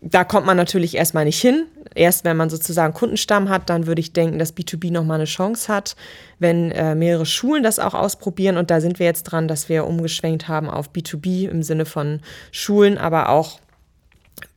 [0.01, 1.67] da kommt man natürlich erstmal nicht hin.
[1.95, 5.73] Erst wenn man sozusagen Kundenstamm hat, dann würde ich denken, dass B2B nochmal eine Chance
[5.73, 5.97] hat,
[6.39, 8.57] wenn äh, mehrere Schulen das auch ausprobieren.
[8.57, 12.21] Und da sind wir jetzt dran, dass wir umgeschwenkt haben auf B2B im Sinne von
[12.51, 13.61] Schulen, aber auch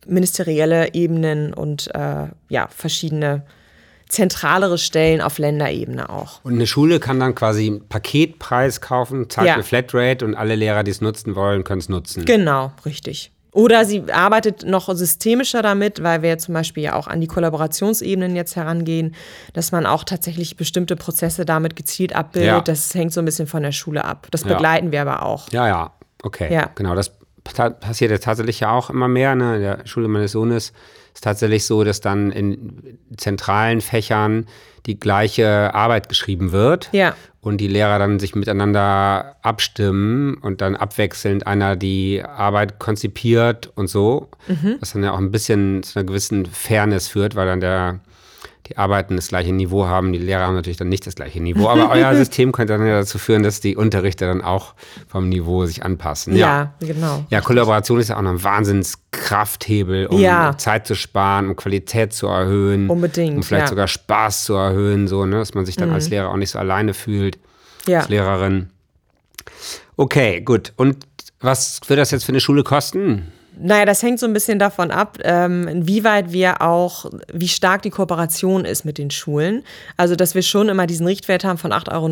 [0.06, 3.42] ministerielle Ebenen und äh, ja, verschiedene
[4.08, 6.40] zentralere Stellen auf Länderebene auch.
[6.44, 9.54] Und eine Schule kann dann quasi einen Paketpreis kaufen, zahlt Ja.
[9.54, 12.24] eine Flatrate und alle Lehrer, die es nutzen wollen, können es nutzen.
[12.24, 13.30] Genau, richtig.
[13.52, 18.36] Oder sie arbeitet noch systemischer damit, weil wir zum Beispiel ja auch an die Kollaborationsebenen
[18.36, 19.14] jetzt herangehen,
[19.54, 22.48] dass man auch tatsächlich bestimmte Prozesse damit gezielt abbildet.
[22.50, 22.60] Ja.
[22.60, 24.28] Das hängt so ein bisschen von der Schule ab.
[24.30, 24.50] Das Ja.
[24.54, 25.48] begleiten wir aber auch.
[25.50, 26.52] Ja, ja, okay.
[26.52, 26.70] Ja.
[26.76, 27.10] Genau, das
[27.42, 29.34] pa- passiert ja tatsächlich ja auch immer mehr.
[29.34, 29.56] Ne?
[29.56, 30.72] In der Schule meines Sohnes
[31.14, 34.46] ist tatsächlich so, dass dann in zentralen Fächern
[34.86, 36.88] die gleiche Arbeit geschrieben wird.
[36.92, 37.14] Ja.
[37.42, 43.88] Und die Lehrer dann sich miteinander abstimmen und dann abwechselnd einer die Arbeit konzipiert und
[43.88, 44.28] so.
[44.46, 44.76] Mhm.
[44.80, 48.00] Was dann ja auch ein bisschen zu einer gewissen Fairness führt, weil dann der
[48.70, 50.12] die Arbeiten das gleiche Niveau haben.
[50.12, 51.68] Die Lehrer haben natürlich dann nicht das gleiche Niveau.
[51.68, 54.74] Aber euer System könnte dann ja dazu führen, dass die Unterrichter dann auch
[55.08, 56.36] vom Niveau sich anpassen.
[56.36, 57.24] Ja, ja genau.
[57.30, 60.56] Ja, Kollaboration ist ja auch noch ein Wahnsinnskrafthebel, um ja.
[60.56, 62.88] Zeit zu sparen, um Qualität zu erhöhen.
[62.88, 63.36] Unbedingt.
[63.36, 63.68] Um vielleicht ja.
[63.68, 65.96] sogar Spaß zu erhöhen, so, ne, dass man sich dann mhm.
[65.96, 67.38] als Lehrer auch nicht so alleine fühlt.
[67.88, 68.00] Ja.
[68.00, 68.70] Als Lehrerin.
[69.96, 70.72] Okay, gut.
[70.76, 71.06] Und
[71.40, 73.32] was wird das jetzt für eine Schule kosten?
[73.62, 77.90] Naja, das hängt so ein bisschen davon ab, ähm, inwieweit wir auch, wie stark die
[77.90, 79.64] Kooperation ist mit den Schulen.
[79.96, 82.08] Also, dass wir schon immer diesen Richtwert haben von 8,90 Euro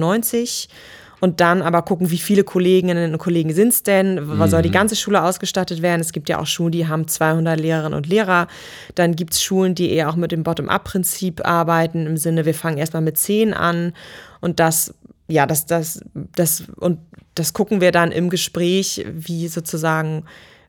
[1.20, 4.46] und dann aber gucken, wie viele Kolleginnen und Kollegen sind es denn, mhm.
[4.48, 4.74] soll die mhm.
[4.74, 6.00] ganze Schule ausgestattet werden.
[6.00, 8.46] Es gibt ja auch Schulen, die haben 200 Lehrerinnen und Lehrer.
[8.94, 12.78] Dann gibt es Schulen, die eher auch mit dem Bottom-up-Prinzip arbeiten, im Sinne, wir fangen
[12.78, 13.94] erstmal mit 10 an
[14.40, 14.94] und das
[15.30, 17.00] ja, das, das, das, und
[17.34, 20.24] das gucken wir dann im Gespräch, wie sozusagen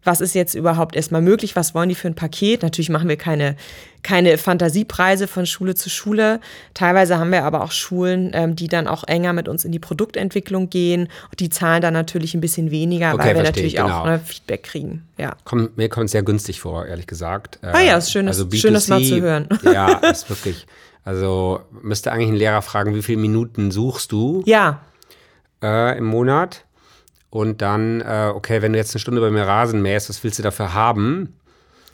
[0.09, 2.63] was ist jetzt überhaupt erstmal möglich, was wollen die für ein Paket.
[2.63, 3.55] Natürlich machen wir keine,
[4.01, 6.39] keine Fantasiepreise von Schule zu Schule.
[6.73, 9.77] Teilweise haben wir aber auch Schulen, ähm, die dann auch enger mit uns in die
[9.77, 11.09] Produktentwicklung gehen.
[11.37, 13.99] Die zahlen dann natürlich ein bisschen weniger, okay, weil wir natürlich genau.
[13.99, 15.07] auch ne, Feedback kriegen.
[15.17, 15.35] Ja.
[15.43, 17.59] Komm, mir kommt es sehr günstig vor, ehrlich gesagt.
[17.61, 19.47] Ah ja, ist schön, also das, B2C, schön das mal zu hören.
[19.63, 20.65] Ja, ist wirklich.
[21.05, 24.41] Also müsste eigentlich ein Lehrer fragen, wie viele Minuten suchst du?
[24.47, 24.81] Ja.
[25.61, 26.65] Äh, Im Monat?
[27.29, 30.39] Und dann, äh, okay, wenn du jetzt eine Stunde bei mir Rasen mähst, was willst
[30.39, 31.35] du dafür haben?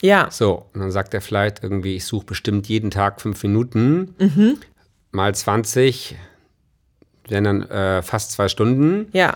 [0.02, 0.28] Ja.
[0.32, 4.16] So, und dann sagt er vielleicht irgendwie, ich suche bestimmt jeden Tag fünf Minuten.
[4.20, 4.58] Mhm.
[5.12, 6.16] Mal 20
[7.28, 9.08] wären dann äh, fast zwei Stunden.
[9.14, 9.36] Ja.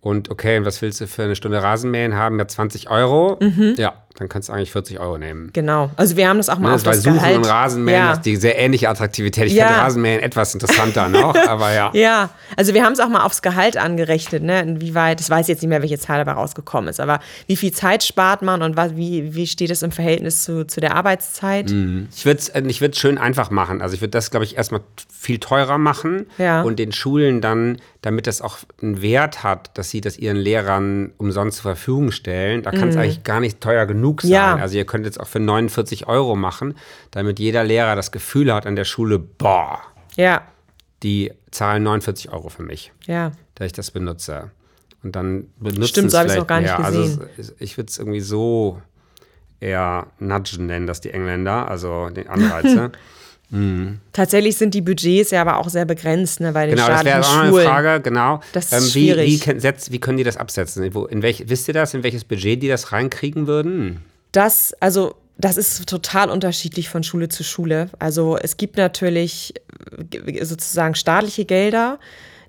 [0.00, 2.38] Und okay, was willst du für eine Stunde Rasenmähen haben?
[2.38, 3.38] Ja, 20 Euro.
[3.40, 3.74] Mhm.
[3.76, 5.50] Ja, dann kannst du eigentlich 40 Euro nehmen.
[5.52, 5.90] Genau.
[5.96, 7.36] Also wir haben das auch mal ne, auf das Suchen Gehalt.
[7.38, 8.12] und Rasenmähen, ja.
[8.12, 9.46] ist die sehr ähnliche Attraktivität.
[9.46, 9.68] Ich ja.
[9.68, 11.90] finde Rasenmähen etwas interessanter noch, aber ja.
[11.94, 14.60] Ja, also wir haben es auch mal aufs Gehalt angerechnet, ne?
[14.60, 17.72] Inwieweit, das weiß ich jetzt nicht mehr, welche Zahl dabei rausgekommen ist, aber wie viel
[17.72, 21.70] Zeit spart man und was, wie, wie steht es im Verhältnis zu, zu der Arbeitszeit?
[21.70, 22.08] Mhm.
[22.14, 23.80] Ich würde es äh, ich schön einfach machen.
[23.80, 26.62] Also ich würde das, glaube ich, erstmal viel teurer machen ja.
[26.62, 31.12] und den Schulen dann, damit das auch einen Wert hat, dass sie das ihren Lehrern
[31.18, 33.02] umsonst zur Verfügung stellen, da kann es mhm.
[33.02, 34.30] eigentlich gar nicht teuer genug sein.
[34.30, 34.56] Ja.
[34.56, 36.74] Also ihr könnt jetzt auch für 49 Euro machen,
[37.10, 39.80] damit jeder Lehrer das Gefühl hat an der Schule, boah,
[40.16, 40.42] ja.
[41.02, 43.32] die zahlen 49 Euro für mich, ja.
[43.54, 44.50] dass ich das benutze.
[45.02, 46.90] Und dann benutzen Stimmt, so habe ich es auch gar nicht mehr.
[46.90, 47.20] gesehen.
[47.36, 48.82] Also ich würde es irgendwie so
[49.60, 52.92] eher nudgen nennen, dass die Engländer, also die Anreize.
[53.50, 53.98] Mhm.
[54.12, 57.32] Tatsächlich sind die Budgets ja aber auch sehr begrenzt ne, bei den genau, staatlichen das
[57.32, 58.40] wäre auch eine Frage, genau.
[58.52, 59.46] Das ist ähm, wie, schwierig.
[59.46, 60.84] Wie, wie, können die das absetzen?
[60.84, 64.02] in welch, wisst ihr das, in welches Budget die das reinkriegen würden?
[64.32, 67.88] Das, also das ist total unterschiedlich von Schule zu Schule.
[67.98, 69.54] Also es gibt natürlich
[70.12, 71.98] äh, sozusagen staatliche Gelder.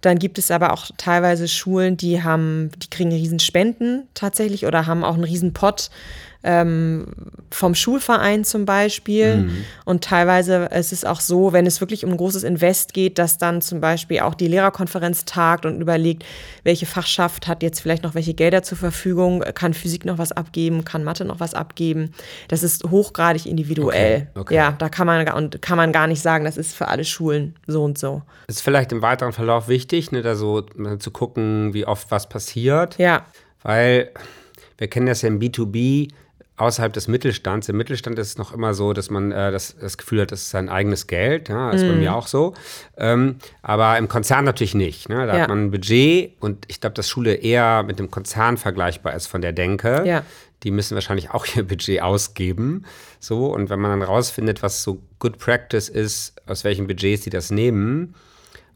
[0.01, 4.87] Dann gibt es aber auch teilweise Schulen, die haben, die kriegen riesen Spenden tatsächlich oder
[4.87, 5.89] haben auch einen riesen Pott
[6.43, 7.07] ähm,
[7.51, 9.37] vom Schulverein zum Beispiel.
[9.37, 9.65] Mhm.
[9.85, 13.37] Und teilweise ist es auch so, wenn es wirklich um ein großes Invest geht, dass
[13.37, 16.25] dann zum Beispiel auch die Lehrerkonferenz tagt und überlegt,
[16.63, 20.83] welche Fachschaft hat jetzt vielleicht noch welche Gelder zur Verfügung, kann Physik noch was abgeben,
[20.83, 22.11] kann Mathe noch was abgeben.
[22.47, 24.27] Das ist hochgradig individuell.
[24.31, 24.55] Okay, okay.
[24.55, 27.55] Ja, da kann man, und kann man gar nicht sagen, das ist für alle Schulen
[27.67, 28.23] so und so.
[28.47, 32.97] Ist vielleicht im weiteren Verlauf wichtig, ne, da so zu gucken, wie oft was passiert.
[32.97, 33.25] Ja.
[33.63, 34.11] Weil
[34.77, 36.09] wir kennen das ja im B2B,
[36.61, 37.67] außerhalb des Mittelstands.
[37.69, 40.43] Im Mittelstand ist es noch immer so, dass man äh, das, das, Gefühl hat, das
[40.43, 41.49] ist sein eigenes Geld.
[41.49, 41.89] Ja, ist mm.
[41.89, 42.53] bei mir auch so.
[42.97, 45.09] Ähm, aber im Konzern natürlich nicht.
[45.09, 45.25] Ne?
[45.25, 45.41] Da ja.
[45.41, 49.27] hat man ein Budget und ich glaube, dass Schule eher mit dem Konzern vergleichbar ist
[49.27, 50.03] von der Denke.
[50.05, 50.23] Ja.
[50.63, 52.85] Die müssen wahrscheinlich auch ihr Budget ausgeben.
[53.19, 57.31] So, und wenn man dann rausfindet, was so Good Practice ist, aus welchen Budgets sie
[57.31, 58.13] das nehmen,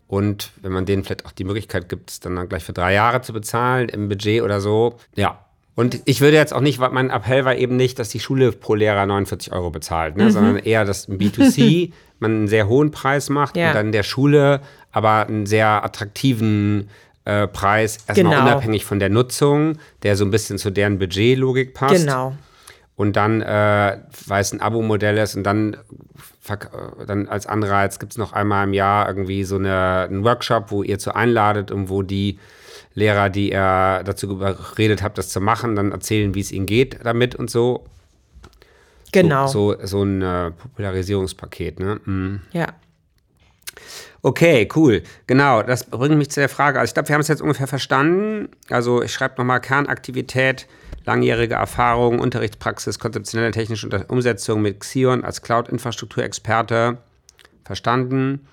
[0.08, 2.94] und wenn man denen vielleicht auch die Möglichkeit gibt, es dann, dann gleich für drei
[2.94, 5.39] Jahre zu bezahlen im Budget oder so, ja,
[5.76, 8.76] und ich würde jetzt auch nicht, mein Appell war eben nicht, dass die Schule pro
[8.76, 10.32] Lehrer 49 Euro bezahlt, ne, mhm.
[10.32, 13.68] sondern eher, dass im B2C man einen sehr hohen Preis macht ja.
[13.68, 14.62] und dann der Schule
[14.94, 16.89] aber einen sehr attraktiven
[17.26, 18.46] äh, Preis, erstmal genau.
[18.46, 22.06] unabhängig von der Nutzung, der so ein bisschen zu deren Budgetlogik passt.
[22.06, 22.38] Genau.
[22.96, 25.76] Und dann, äh, weil es ein Abo-Modell ist und dann,
[27.06, 30.82] dann als Anreiz gibt es noch einmal im Jahr irgendwie so eine, einen Workshop, wo
[30.82, 32.40] ihr zu einladet und wo die
[32.94, 37.00] Lehrer, die er dazu geredet hat, das zu machen, dann erzählen, wie es ihnen geht
[37.04, 37.86] damit und so.
[39.12, 39.48] Genau.
[39.48, 42.00] So, so, so ein äh, Popularisierungspaket, ne?
[42.06, 42.42] Mhm.
[42.54, 42.68] Ja.
[44.22, 45.04] Okay, cool.
[45.28, 46.80] Genau, das bringt mich zu der Frage.
[46.80, 48.50] Also ich glaube, wir haben es jetzt ungefähr verstanden.
[48.70, 50.68] Also ich schreibe nochmal Kernaktivität,
[51.06, 56.98] langjährige Erfahrung, Unterrichtspraxis, konzeptionelle technische Umsetzung mit Xion als Cloud-Infrastrukturexperte.
[57.63, 58.48] Verstanden.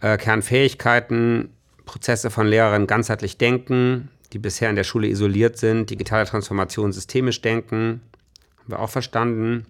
[0.00, 1.50] Äh, Kernfähigkeiten,
[1.84, 7.40] Prozesse von Lehrerinnen ganzheitlich denken, die bisher in der Schule isoliert sind, digitale Transformation systemisch
[7.40, 8.00] denken,
[8.58, 9.66] haben wir auch verstanden.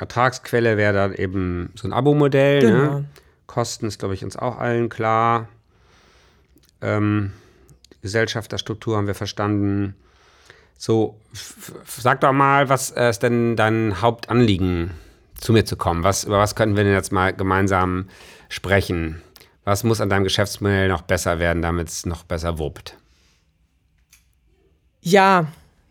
[0.00, 2.60] Ertragsquelle wäre dann eben so ein Abo-Modell.
[2.60, 2.98] Genau.
[3.00, 3.04] Ne?
[3.46, 5.48] Kosten ist, glaube ich, uns auch allen klar.
[6.80, 7.32] Ähm,
[8.00, 9.94] Gesellschafterstruktur haben wir verstanden.
[10.82, 11.20] So,
[11.84, 14.92] sag doch mal, was ist denn dein Hauptanliegen,
[15.38, 16.04] zu mir zu kommen?
[16.04, 18.08] Was, über was könnten wir denn jetzt mal gemeinsam
[18.48, 19.20] sprechen?
[19.64, 22.96] Was muss an deinem Geschäftsmodell noch besser werden, damit es noch besser wuppt?
[25.02, 25.48] Ja,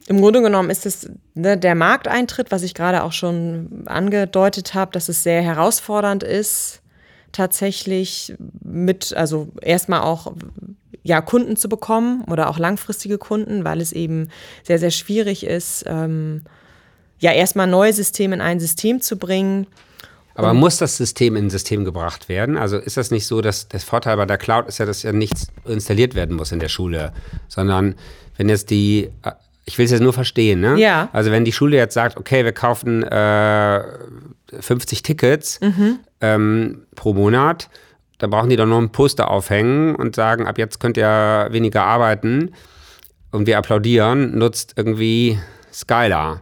[0.08, 4.92] im Grunde genommen ist es ne, der Markteintritt, was ich gerade auch schon angedeutet habe,
[4.92, 6.82] dass es sehr herausfordernd ist,
[7.32, 10.34] tatsächlich mit, also erstmal auch
[11.04, 14.30] ja, Kunden zu bekommen oder auch langfristige Kunden, weil es eben
[14.64, 16.42] sehr, sehr schwierig ist, ähm,
[17.20, 19.68] ja, erstmal neue Systeme in ein System zu bringen.
[20.36, 22.58] Aber muss das System in ein System gebracht werden?
[22.58, 25.12] Also ist das nicht so, dass der Vorteil bei der Cloud ist ja, dass ja
[25.12, 27.12] nichts installiert werden muss in der Schule,
[27.50, 27.96] sondern
[28.38, 29.10] wenn jetzt die,
[29.66, 30.80] ich will es jetzt nur verstehen, ne?
[30.80, 31.10] Ja.
[31.12, 33.82] Also wenn die Schule jetzt sagt, okay, wir kaufen äh,
[34.62, 36.00] 50 Tickets Mhm.
[36.22, 37.70] ähm, pro Monat,
[38.20, 41.84] dann brauchen die doch nur ein Poster aufhängen und sagen, ab jetzt könnt ihr weniger
[41.84, 42.54] arbeiten
[43.32, 45.40] und wir applaudieren, nutzt irgendwie
[45.72, 46.42] Skylar.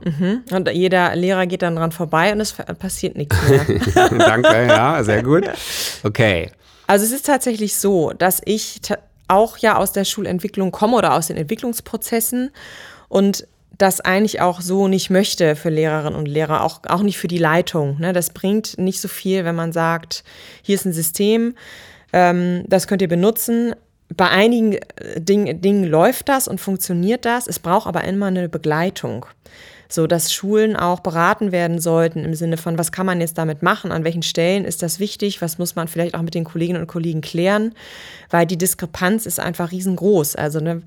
[0.51, 3.65] Und jeder Lehrer geht dann dran vorbei und es passiert nichts mehr.
[4.17, 5.43] Danke, ja, sehr gut.
[6.03, 6.49] Okay.
[6.87, 8.79] Also es ist tatsächlich so, dass ich
[9.27, 12.51] auch ja aus der Schulentwicklung komme oder aus den Entwicklungsprozessen
[13.09, 13.45] und
[13.77, 17.37] das eigentlich auch so nicht möchte für Lehrerinnen und Lehrer, auch, auch nicht für die
[17.37, 17.99] Leitung.
[17.99, 18.13] Ne?
[18.13, 20.23] Das bringt nicht so viel, wenn man sagt,
[20.63, 21.55] hier ist ein System,
[22.13, 23.75] ähm, das könnt ihr benutzen.
[24.15, 24.81] Bei einigen äh,
[25.17, 27.47] Ding, Dingen läuft das und funktioniert das.
[27.47, 29.25] Es braucht aber immer eine Begleitung.
[29.89, 33.63] So dass Schulen auch beraten werden sollten im Sinne von, was kann man jetzt damit
[33.63, 36.81] machen, an welchen Stellen ist das wichtig, was muss man vielleicht auch mit den Kolleginnen
[36.81, 37.73] und Kollegen klären,
[38.29, 40.35] weil die Diskrepanz ist einfach riesengroß.
[40.35, 40.81] Also ne,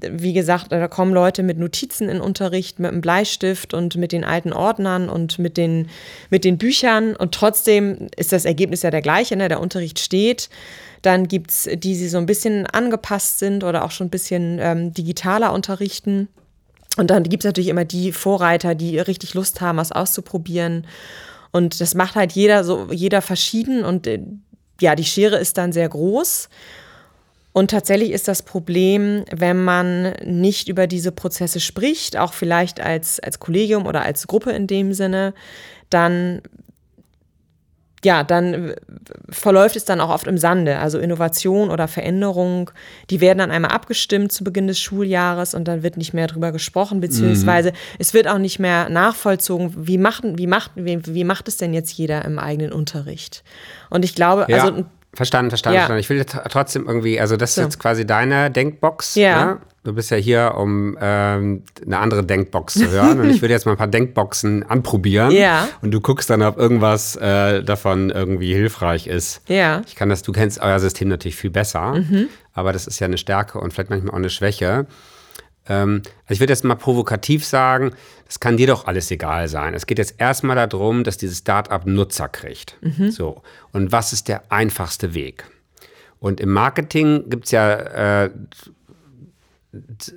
[0.00, 4.24] wie gesagt, da kommen Leute mit Notizen in Unterricht, mit einem Bleistift und mit den
[4.24, 5.88] alten Ordnern und mit den,
[6.30, 7.14] mit den Büchern.
[7.14, 9.36] Und trotzdem ist das Ergebnis ja der gleiche.
[9.36, 9.48] Ne?
[9.48, 10.48] Der Unterricht steht.
[11.02, 14.58] Dann gibt es die, die so ein bisschen angepasst sind oder auch schon ein bisschen
[14.60, 16.28] ähm, digitaler unterrichten.
[16.96, 20.86] Und dann gibt es natürlich immer die Vorreiter, die richtig Lust haben, was auszuprobieren.
[21.52, 23.84] Und das macht halt jeder so, jeder verschieden.
[23.84, 24.20] Und äh,
[24.80, 26.48] ja, die Schere ist dann sehr groß.
[27.56, 33.18] Und tatsächlich ist das Problem, wenn man nicht über diese Prozesse spricht, auch vielleicht als,
[33.18, 35.32] als Kollegium oder als Gruppe in dem Sinne,
[35.88, 36.42] dann,
[38.04, 38.74] ja, dann
[39.30, 40.80] verläuft es dann auch oft im Sande.
[40.80, 42.72] Also Innovation oder Veränderung,
[43.08, 46.52] die werden dann einmal abgestimmt zu Beginn des Schuljahres und dann wird nicht mehr drüber
[46.52, 51.48] gesprochen, beziehungsweise es wird auch nicht mehr nachvollzogen, wie macht, wie, macht, wie, wie macht
[51.48, 53.44] es denn jetzt jeder im eigenen Unterricht?
[53.88, 54.84] Und ich glaube, Ja, also
[55.16, 55.80] verstanden, verstanden, Ja.
[55.82, 56.00] verstanden.
[56.00, 57.62] Ich will jetzt trotzdem irgendwie, also das ist So.
[57.62, 59.14] jetzt quasi deine Denkbox.
[59.16, 59.44] Ja.
[59.44, 59.56] Ne?
[59.84, 63.20] Du bist ja hier, um ähm, eine andere Denkbox zu hören.
[63.20, 65.30] und ich würde jetzt mal ein paar Denkboxen anprobieren.
[65.30, 65.68] Ja.
[65.80, 69.42] Und du guckst dann, ob irgendwas äh, davon irgendwie hilfreich ist.
[69.48, 69.82] Ja.
[69.86, 71.94] Ich kann das, du kennst euer System natürlich viel besser,
[72.52, 74.86] aber das ist ja eine Stärke und vielleicht manchmal auch eine Schwäche.
[75.68, 77.92] Ähm, also ich würde jetzt mal provokativ sagen,
[78.26, 79.74] das kann dir doch alles egal sein.
[79.74, 82.78] Es geht jetzt erstmal darum, dass dieses Startup Nutzer kriegt.
[83.10, 83.42] So.
[83.72, 85.44] Und was ist der einfachste Weg?
[86.18, 88.30] Und im Marketing gibt es ja äh,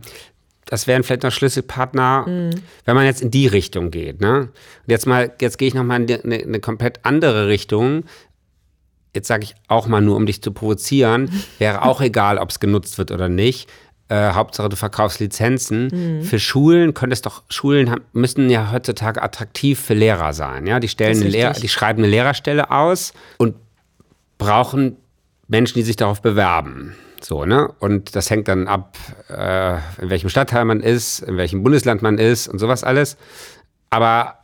[0.66, 2.62] das wären vielleicht noch Schlüsselpartner, mhm.
[2.86, 4.22] wenn man jetzt in die Richtung geht.
[4.22, 4.42] Ne?
[4.42, 4.52] Und
[4.88, 8.04] jetzt mal, jetzt gehe ich nochmal in eine, eine komplett andere Richtung.
[9.16, 12.60] Jetzt sage ich auch mal nur, um dich zu provozieren, wäre auch egal, ob es
[12.60, 13.68] genutzt wird oder nicht.
[14.08, 15.88] Äh, Hauptsache du verkaufst Lizenzen.
[15.88, 16.22] Mhm.
[16.22, 20.68] Für Schulen könntest doch, Schulen haben, müssen ja heutzutage attraktiv für Lehrer sein.
[20.68, 20.80] Ja?
[20.80, 23.56] Die, stellen eine Lehr die schreiben eine Lehrerstelle aus und
[24.38, 24.98] brauchen
[25.48, 26.96] Menschen, die sich darauf bewerben.
[27.22, 27.72] So, ne?
[27.80, 28.96] Und das hängt dann ab,
[29.30, 33.18] äh, in welchem Stadtteil man ist, in welchem Bundesland man ist und sowas alles.
[33.90, 34.36] Aber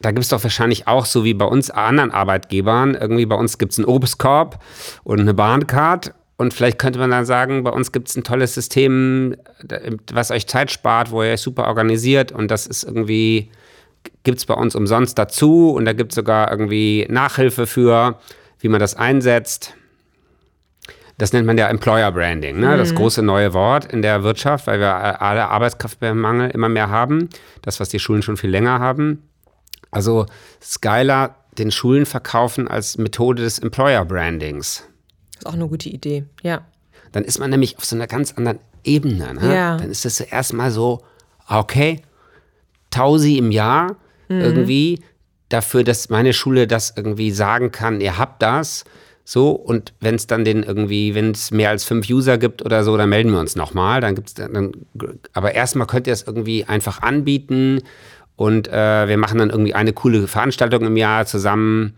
[0.00, 3.56] da gibt es doch wahrscheinlich auch, so wie bei uns anderen Arbeitgebern, irgendwie bei uns
[3.56, 4.62] gibt es einen Obstkorb
[5.04, 8.54] und eine Bahncard und vielleicht könnte man dann sagen, bei uns gibt es ein tolles
[8.54, 9.36] System,
[10.12, 13.50] was euch Zeit spart, wo ihr euch super organisiert und das ist irgendwie,
[14.22, 18.18] gibt es bei uns umsonst dazu und da gibt es sogar irgendwie Nachhilfe für,
[18.60, 19.74] wie man das einsetzt.
[21.18, 22.74] Das nennt man ja Employer Branding, ne?
[22.74, 22.78] Mhm.
[22.78, 27.30] das große neue Wort in der Wirtschaft, weil wir alle Arbeitskraftmangel immer mehr haben,
[27.62, 29.22] das, was die Schulen schon viel länger haben.
[29.90, 30.26] Also
[30.62, 34.86] Skylar den Schulen verkaufen als Methode des Employer Brandings.
[35.36, 36.64] Das ist auch eine gute Idee, ja.
[37.12, 39.34] Dann ist man nämlich auf so einer ganz anderen Ebene.
[39.34, 39.54] Ne?
[39.54, 39.76] Ja.
[39.76, 41.02] Dann ist das erstmal so,
[41.48, 42.02] okay,
[42.90, 43.96] Tausi im Jahr
[44.28, 44.40] mhm.
[44.40, 45.00] irgendwie
[45.48, 48.84] dafür, dass meine Schule das irgendwie sagen kann, ihr habt das.
[49.24, 52.84] So, und wenn es dann den irgendwie, wenn es mehr als fünf User gibt oder
[52.84, 54.00] so, dann melden wir uns nochmal.
[54.00, 54.72] Dann gibt's dann,
[55.32, 57.82] aber erstmal könnt ihr es irgendwie einfach anbieten
[58.36, 61.96] und äh, wir machen dann irgendwie eine coole Veranstaltung im Jahr zusammen.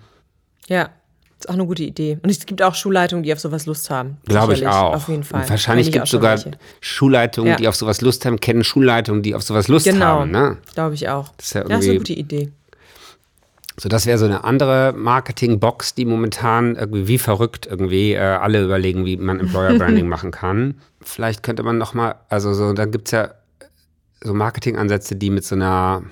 [0.68, 0.90] Ja.
[1.38, 2.18] Das ist auch eine gute Idee.
[2.20, 4.16] Und es gibt auch Schulleitungen, die auf sowas Lust haben.
[4.26, 4.94] Glaube ich auch.
[4.94, 5.42] Auf jeden Fall.
[5.42, 6.58] Und wahrscheinlich gibt es sogar welche.
[6.80, 7.56] Schulleitungen, ja.
[7.56, 10.04] die auf sowas Lust haben, kennen Schulleitungen, die auf sowas Lust genau.
[10.20, 10.32] haben.
[10.32, 10.56] Ne?
[10.74, 11.28] Glaube ich auch.
[11.36, 12.52] Das ist ja, irgendwie, ja, ist eine gute Idee.
[13.76, 18.64] So, das wäre so eine andere Marketing-Box, die momentan irgendwie wie verrückt irgendwie äh, alle
[18.64, 20.80] überlegen, wie man Employer Branding machen kann.
[21.00, 23.30] Vielleicht könnte man noch mal, also so, dann gibt es ja
[24.20, 26.02] so Marketing-Ansätze, die mit so einer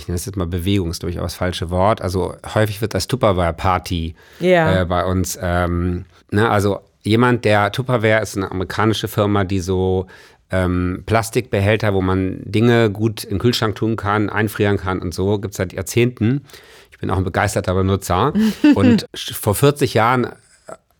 [0.00, 2.00] ich nenne es jetzt mal Bewegung, ist durchaus das falsche Wort.
[2.00, 4.80] Also häufig wird das Tupperware-Party yeah.
[4.80, 5.38] äh, bei uns.
[5.40, 10.06] Ähm, ne, also jemand, der Tupperware ist eine amerikanische Firma, die so
[10.50, 15.38] ähm, Plastikbehälter, wo man Dinge gut in den Kühlschrank tun kann, einfrieren kann und so,
[15.38, 16.44] gibt es seit Jahrzehnten.
[16.90, 18.32] Ich bin auch ein begeisterter Benutzer.
[18.74, 20.28] und vor 40 Jahren,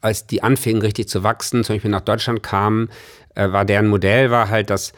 [0.00, 2.90] als die anfingen richtig zu wachsen, zum Beispiel nach Deutschland kamen,
[3.34, 4.92] äh, war deren Modell war halt, dass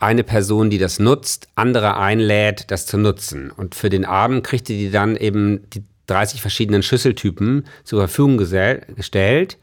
[0.00, 3.50] eine Person, die das nutzt, andere einlädt, das zu nutzen.
[3.50, 9.58] Und für den Abend kriegte die dann eben die 30 verschiedenen Schüsseltypen zur Verfügung gestellt.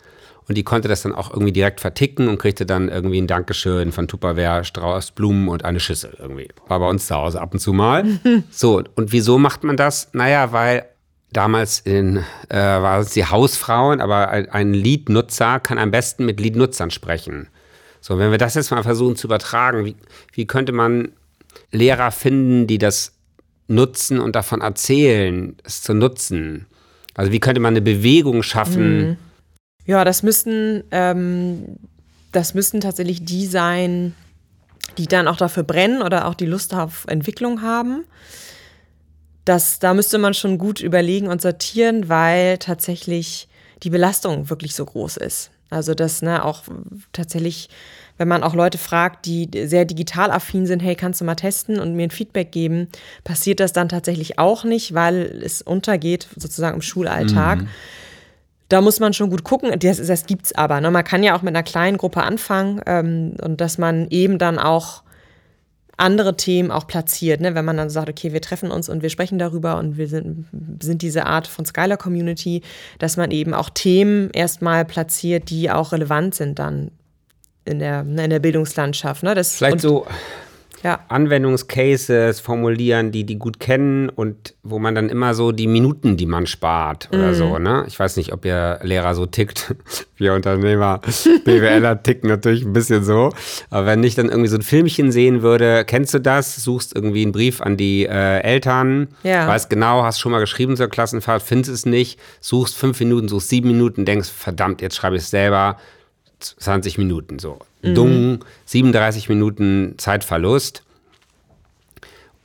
[0.48, 3.92] Und die konnte das dann auch irgendwie direkt verticken und kriegte dann irgendwie ein Dankeschön
[3.92, 6.48] von Tupperware, Strauß, Blumen und eine Schüssel irgendwie.
[6.68, 8.06] War bei uns zu Hause ab und zu mal.
[8.50, 10.10] so, und wieso macht man das?
[10.14, 10.86] Naja, weil
[11.34, 16.40] damals in, äh, waren es die Hausfrauen, aber ein, ein Lead-Nutzer kann am besten mit
[16.40, 17.50] Lead-Nutzern sprechen.
[18.08, 19.98] So, wenn wir das jetzt mal versuchen zu übertragen, wie,
[20.32, 21.12] wie könnte man
[21.74, 23.12] Lehrer finden, die das
[23.68, 26.68] nutzen und davon erzählen, es zu nutzen?
[27.16, 29.10] Also wie könnte man eine Bewegung schaffen?
[29.10, 29.18] Mhm.
[29.86, 31.80] Ja, das müssten, ähm,
[32.32, 34.16] das müssten tatsächlich die sein,
[34.98, 38.06] die dann auch dafür brennen oder auch die Lust auf Entwicklung haben.
[39.44, 43.50] Das, da müsste man schon gut überlegen und sortieren, weil tatsächlich
[43.84, 45.52] die Belastung wirklich so groß ist.
[45.70, 46.64] Also das ne, auch
[47.12, 47.70] tatsächlich,
[48.18, 51.80] wenn man auch Leute fragt, die sehr digital affin sind, hey, kannst du mal testen
[51.80, 52.88] und mir ein Feedback geben,
[53.24, 57.62] passiert das dann tatsächlich auch nicht, weil es untergeht sozusagen im Schulalltag.
[57.62, 57.68] Mhm.
[58.70, 59.72] Da muss man schon gut gucken.
[59.80, 60.82] Das, das es aber.
[60.82, 60.92] Ne?
[60.92, 64.60] Man kann ja auch mit einer kleinen Gruppe anfangen ähm, und dass man eben dann
[64.60, 65.04] auch
[65.98, 67.56] andere Themen auch platziert, ne?
[67.56, 70.46] wenn man dann sagt, okay, wir treffen uns und wir sprechen darüber und wir sind,
[70.80, 72.62] sind diese Art von Skylar Community,
[73.00, 76.92] dass man eben auch Themen erstmal platziert, die auch relevant sind dann
[77.68, 79.24] in der, in der Bildungslandschaft.
[79.24, 79.36] Ne?
[79.36, 80.08] Das, Vielleicht so
[80.84, 81.00] ja.
[81.08, 86.26] Anwendungscases formulieren, die die gut kennen und wo man dann immer so die Minuten, die
[86.26, 87.34] man spart oder mm.
[87.34, 87.86] so, ne?
[87.88, 89.76] Ich weiß nicht, ob ihr Lehrer so tickt.
[90.18, 91.00] Wir Unternehmer,
[91.46, 93.32] BWLer ticken natürlich ein bisschen so.
[93.70, 96.56] Aber wenn ich dann irgendwie so ein Filmchen sehen würde, kennst du das?
[96.56, 99.48] Suchst irgendwie einen Brief an die äh, Eltern, ja.
[99.48, 103.50] weißt genau, hast schon mal geschrieben zur Klassenfahrt, findest es nicht, suchst fünf Minuten, suchst
[103.50, 105.78] sieben Minuten, denkst, verdammt, jetzt schreibe ich es selber
[106.40, 107.60] 20 Minuten so.
[107.82, 107.96] Mhm.
[107.96, 110.84] Dung, 37 Minuten Zeitverlust.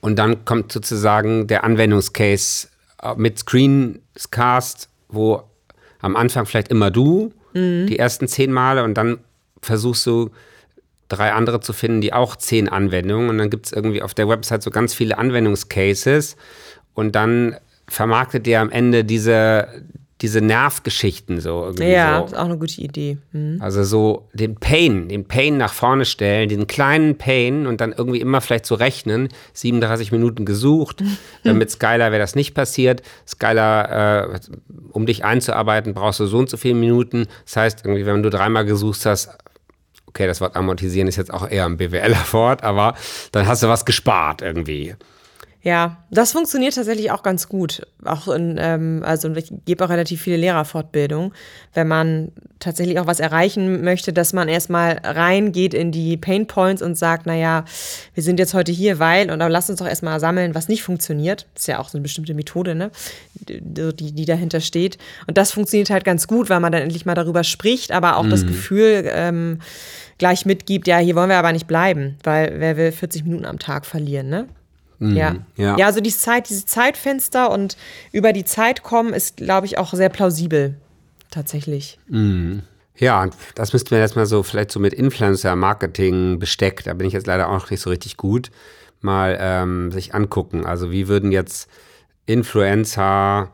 [0.01, 2.69] Und dann kommt sozusagen der Anwendungscase
[3.03, 5.43] äh, mit Screencast, wo
[6.01, 7.87] am Anfang vielleicht immer du, mhm.
[7.87, 9.19] die ersten zehn Male und dann
[9.61, 10.31] versuchst du
[11.09, 14.29] drei andere zu finden, die auch zehn Anwendungen und dann gibt es irgendwie auf der
[14.29, 16.37] Website so ganz viele Anwendungscases
[16.95, 19.69] und dann vermarktet ihr am Ende diese,
[20.23, 21.91] diese Nervgeschichten so irgendwie.
[21.91, 22.27] Ja, so.
[22.27, 23.19] ist auch eine gute Idee.
[23.33, 23.59] Mhm.
[23.61, 28.21] Also so den Pain, den Pain nach vorne stellen, den kleinen Pain und dann irgendwie
[28.21, 29.29] immer vielleicht so rechnen.
[29.55, 31.03] 37 Minuten gesucht,
[31.45, 33.03] äh, mit Skylar wäre das nicht passiert.
[33.27, 34.41] Skylar, äh,
[34.93, 37.27] um dich einzuarbeiten, brauchst du so und so viele Minuten.
[37.45, 39.31] Das heißt, irgendwie, wenn du dreimal gesucht hast,
[40.07, 42.95] okay, das Wort amortisieren ist jetzt auch eher ein BWLer-Wort, aber
[43.33, 44.95] dann hast du was gespart irgendwie.
[45.65, 47.87] Ja, das funktioniert tatsächlich auch ganz gut.
[48.05, 51.33] Auch in, ähm, also ich gebe auch relativ viele Lehrerfortbildungen,
[51.73, 56.83] wenn man tatsächlich auch was erreichen möchte, dass man erstmal reingeht in die Pain Points
[56.83, 57.65] und sagt, naja,
[58.13, 60.83] wir sind jetzt heute hier, weil, und dann lass uns doch erstmal sammeln, was nicht
[60.83, 61.47] funktioniert.
[61.55, 62.91] Das ist ja auch so eine bestimmte Methode, ne?
[63.35, 64.99] Die, die dahinter steht.
[65.29, 68.25] Und das funktioniert halt ganz gut, weil man dann endlich mal darüber spricht, aber auch
[68.25, 68.31] mhm.
[68.31, 69.61] das Gefühl ähm,
[70.19, 73.61] gleich mitgibt, ja, hier wollen wir aber nicht bleiben, weil wer will 40 Minuten am
[73.61, 74.49] Tag verlieren, ne?
[75.03, 75.17] Mhm.
[75.17, 75.37] Ja.
[75.57, 75.77] ja.
[75.77, 77.77] Ja, also die Zeit, diese Zeitfenster und
[78.13, 80.77] über die Zeit kommen ist, glaube ich, auch sehr plausibel.
[81.31, 81.99] Tatsächlich.
[82.09, 82.63] Mhm.
[82.97, 87.15] Ja, das müssten wir jetzt mal so vielleicht so mit Influencer-Marketing besteckt, da bin ich
[87.15, 88.51] jetzt leider auch nicht so richtig gut,
[89.01, 90.67] mal ähm, sich angucken.
[90.67, 91.69] Also wie würden jetzt
[92.27, 93.51] Influencer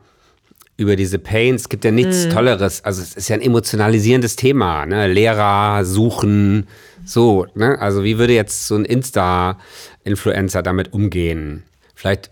[0.77, 2.29] über diese Pains, es gibt ja nichts mm.
[2.29, 5.07] Tolleres, also es ist ja ein emotionalisierendes Thema, ne?
[5.07, 6.67] Lehrer suchen,
[7.05, 7.79] so, ne?
[7.79, 8.85] Also wie würde jetzt so ein
[10.03, 11.63] Insta-Influencer damit umgehen?
[11.95, 12.31] Vielleicht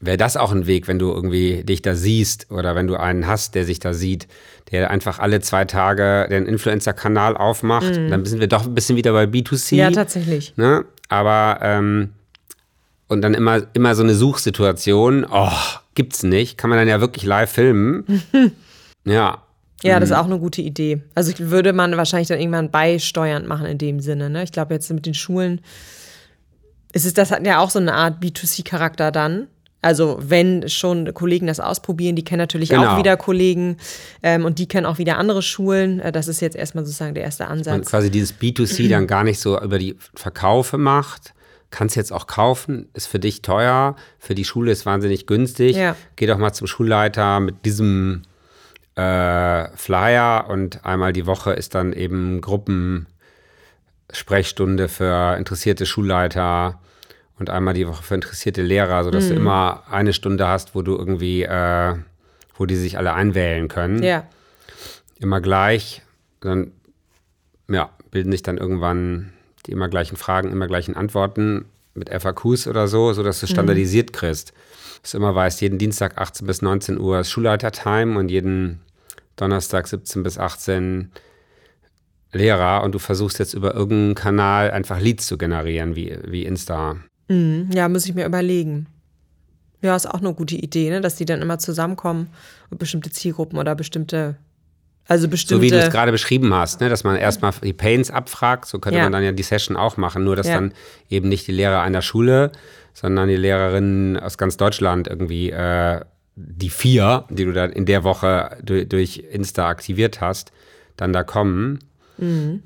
[0.00, 3.26] wäre das auch ein Weg, wenn du irgendwie dich da siehst oder wenn du einen
[3.26, 4.28] hast, der sich da sieht,
[4.70, 7.96] der einfach alle zwei Tage den Influencer-Kanal aufmacht.
[7.96, 8.10] Mm.
[8.10, 9.76] Dann sind wir doch ein bisschen wieder bei B2C.
[9.76, 10.56] Ja, tatsächlich.
[10.56, 10.84] Ne?
[11.08, 12.10] Aber ähm,
[13.08, 15.50] und dann immer, immer so eine Suchsituation, oh,
[15.94, 18.22] gibt's nicht, kann man dann ja wirklich live filmen.
[19.04, 19.42] ja.
[19.82, 20.20] Ja, das ist mhm.
[20.22, 21.02] auch eine gute Idee.
[21.14, 24.30] Also würde man wahrscheinlich dann irgendwann beisteuernd machen in dem Sinne.
[24.30, 24.42] Ne?
[24.42, 25.60] Ich glaube, jetzt mit den Schulen
[26.94, 29.48] ist es, das hat ja auch so eine Art B2C-Charakter dann.
[29.82, 32.94] Also wenn schon Kollegen das ausprobieren, die kennen natürlich genau.
[32.94, 33.76] auch wieder Kollegen
[34.22, 36.00] ähm, und die kennen auch wieder andere Schulen.
[36.00, 37.74] Äh, das ist jetzt erstmal sozusagen der erste Ansatz.
[37.74, 41.34] Und quasi dieses B2C dann gar nicht so über die Verkaufe macht,
[41.70, 45.76] kannst jetzt auch kaufen, ist für dich teuer, für die Schule ist wahnsinnig günstig.
[45.76, 45.96] Ja.
[46.16, 48.22] Geh doch mal zum Schulleiter mit diesem
[48.94, 52.40] äh, Flyer und einmal die Woche ist dann eben
[54.08, 56.80] Gruppensprechstunde für interessierte Schulleiter
[57.38, 59.28] und einmal die Woche für interessierte Lehrer, sodass mhm.
[59.30, 61.94] du immer eine Stunde hast, wo du irgendwie, äh,
[62.56, 64.02] wo die sich alle einwählen können.
[64.02, 64.26] Ja.
[65.18, 66.02] Immer gleich.
[66.40, 66.72] Dann
[67.68, 69.32] ja, bilden sich dann irgendwann
[69.66, 73.50] die immer gleichen Fragen, immer gleichen Antworten mit FAQs oder so, sodass du mhm.
[73.50, 74.12] standardisiert mhm.
[74.12, 74.52] kriegst.
[75.02, 78.80] Dass du immer weißt, jeden Dienstag 18 bis 19 Uhr ist Schulleiter-Time und jeden
[79.36, 81.10] Donnerstag 17 bis 18
[82.34, 86.96] Lehrer und du versuchst jetzt über irgendeinen Kanal einfach Leads zu generieren, wie, wie Insta.
[87.28, 87.70] Mhm.
[87.72, 88.86] Ja, muss ich mir überlegen.
[89.82, 91.00] Ja, ist auch eine gute Idee, ne?
[91.00, 92.28] dass die dann immer zusammenkommen
[92.70, 94.36] und bestimmte Zielgruppen oder bestimmte
[95.06, 95.56] also bestimmte.
[95.56, 96.88] So wie du es gerade beschrieben hast, ne?
[96.88, 99.04] dass man erstmal die Pains abfragt, so könnte ja.
[99.04, 100.54] man dann ja die Session auch machen, nur dass ja.
[100.54, 100.72] dann
[101.10, 102.52] eben nicht die Lehrer einer Schule,
[102.94, 106.00] sondern die Lehrerinnen aus ganz Deutschland irgendwie äh,
[106.36, 110.52] die vier, die du dann in der Woche durch, durch Insta aktiviert hast,
[110.96, 111.80] dann da kommen.
[112.18, 112.62] Mhm.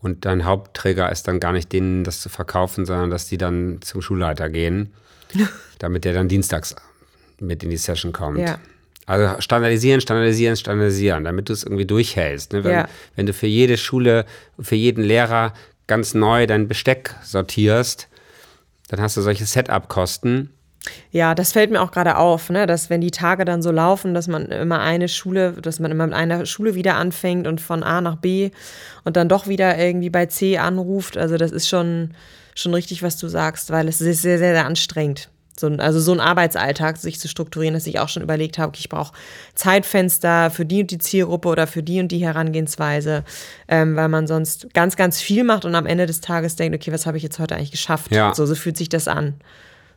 [0.00, 3.78] Und dein Hauptträger ist dann gar nicht denen, das zu verkaufen, sondern dass die dann
[3.82, 4.92] zum Schulleiter gehen,
[5.78, 6.74] damit der dann dienstags
[7.38, 8.38] mit in die Session kommt.
[8.38, 8.58] Ja.
[9.06, 12.52] Also standardisieren, standardisieren, standardisieren, damit du es irgendwie durchhältst.
[12.52, 12.64] Ne?
[12.64, 12.88] Wenn, ja.
[13.16, 14.26] wenn du für jede Schule,
[14.60, 15.54] für jeden Lehrer
[15.86, 18.08] ganz neu dein Besteck sortierst,
[18.88, 20.50] dann hast du solche Setup-Kosten.
[21.10, 22.66] Ja, das fällt mir auch gerade auf, ne?
[22.66, 26.06] dass wenn die Tage dann so laufen, dass man immer eine Schule, dass man immer
[26.06, 28.50] mit einer Schule wieder anfängt und von A nach B
[29.04, 31.16] und dann doch wieder irgendwie bei C anruft.
[31.16, 32.14] Also das ist schon,
[32.54, 35.28] schon richtig, was du sagst, weil es ist sehr, sehr, sehr anstrengend.
[35.54, 38.70] So ein, also so ein Arbeitsalltag sich zu strukturieren, dass ich auch schon überlegt habe,
[38.70, 39.12] okay, ich brauche
[39.54, 43.22] Zeitfenster für die und die Zielgruppe oder für die und die Herangehensweise,
[43.68, 46.90] ähm, weil man sonst ganz, ganz viel macht und am Ende des Tages denkt, okay,
[46.90, 48.10] was habe ich jetzt heute eigentlich geschafft?
[48.12, 48.34] Ja.
[48.34, 49.34] So, so fühlt sich das an.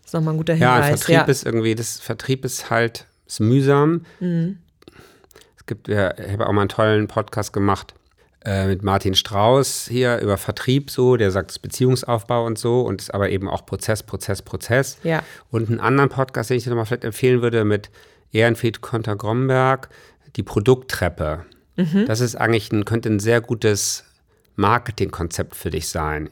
[0.05, 0.87] Das ist nochmal ein guter Hinweis.
[0.87, 1.23] Ja, Vertrieb ja.
[1.23, 4.05] ist irgendwie, das Vertrieb ist halt ist mühsam.
[4.19, 4.59] Mhm.
[5.57, 7.95] Es gibt, ich habe auch mal einen tollen Podcast gemacht
[8.43, 13.15] äh, mit Martin Strauß hier über Vertrieb so, der sagt Beziehungsaufbau und so und ist
[13.15, 14.99] aber eben auch Prozess, Prozess, Prozess.
[15.01, 15.23] Ja.
[15.49, 17.89] Und einen anderen Podcast, den ich dir nochmal vielleicht empfehlen würde, mit
[18.31, 19.89] Ehrenfried Konter-Gromberg,
[20.35, 21.45] die Produkttreppe.
[21.77, 22.05] Mhm.
[22.05, 24.03] Das ist eigentlich ein, könnte ein sehr gutes
[24.55, 26.29] Marketingkonzept für dich sein.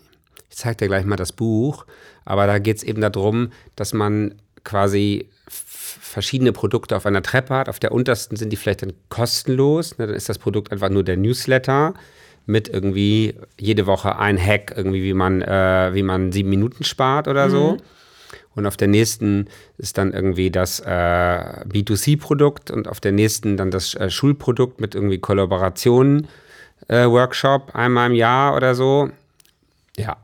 [0.52, 1.88] Ich zeige dir gleich mal das Buch,
[2.26, 7.70] aber da geht es eben darum, dass man quasi verschiedene Produkte auf einer Treppe hat.
[7.70, 9.98] Auf der untersten sind die vielleicht dann kostenlos.
[9.98, 10.08] Ne?
[10.08, 11.94] Dann ist das Produkt einfach nur der Newsletter
[12.46, 17.28] mit irgendwie jede Woche ein Hack, irgendwie wie man, äh, wie man sieben Minuten spart
[17.28, 17.74] oder so.
[17.74, 17.78] Mhm.
[18.56, 19.48] Und auf der nächsten
[19.78, 24.94] ist dann irgendwie das äh, B2C-Produkt und auf der nächsten dann das äh, Schulprodukt mit
[24.94, 26.28] irgendwie Kollaborationen,
[26.88, 29.10] äh, Workshop einmal im Jahr oder so.
[29.98, 30.18] Ja.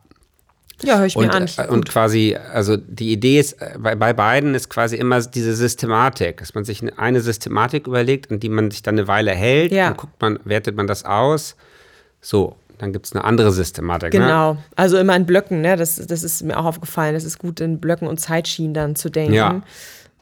[0.84, 1.49] Ja, höre ich und, mir an.
[1.57, 5.55] Äh, und quasi, also die Idee ist, äh, bei, bei beiden ist quasi immer diese
[5.55, 9.71] Systematik, dass man sich eine Systematik überlegt, an die man sich dann eine Weile hält.
[9.71, 9.88] Ja.
[9.88, 11.55] Dann guckt man, wertet man das aus.
[12.21, 14.13] So, dann gibt es eine andere Systematik.
[14.13, 14.21] Ne?
[14.21, 14.59] Genau, ne?
[14.75, 15.75] also immer in Blöcken, ne?
[15.75, 17.15] das, das ist mir auch aufgefallen.
[17.15, 19.61] Es ist gut, in Blöcken und Zeitschienen dann zu denken ja.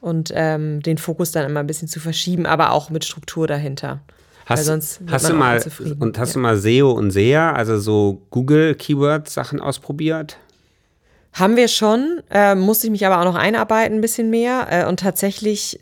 [0.00, 4.00] und ähm, den Fokus dann immer ein bisschen zu verschieben, aber auch mit Struktur dahinter.
[4.48, 4.70] Hast,
[5.10, 5.62] hast du mal
[5.98, 6.34] und hast ja.
[6.34, 10.38] du mal SEO und SEA, also so Google Keyword Sachen ausprobiert?
[11.32, 14.84] Haben wir schon, äh, musste ich mich aber auch noch einarbeiten ein bisschen mehr äh,
[14.86, 15.80] und tatsächlich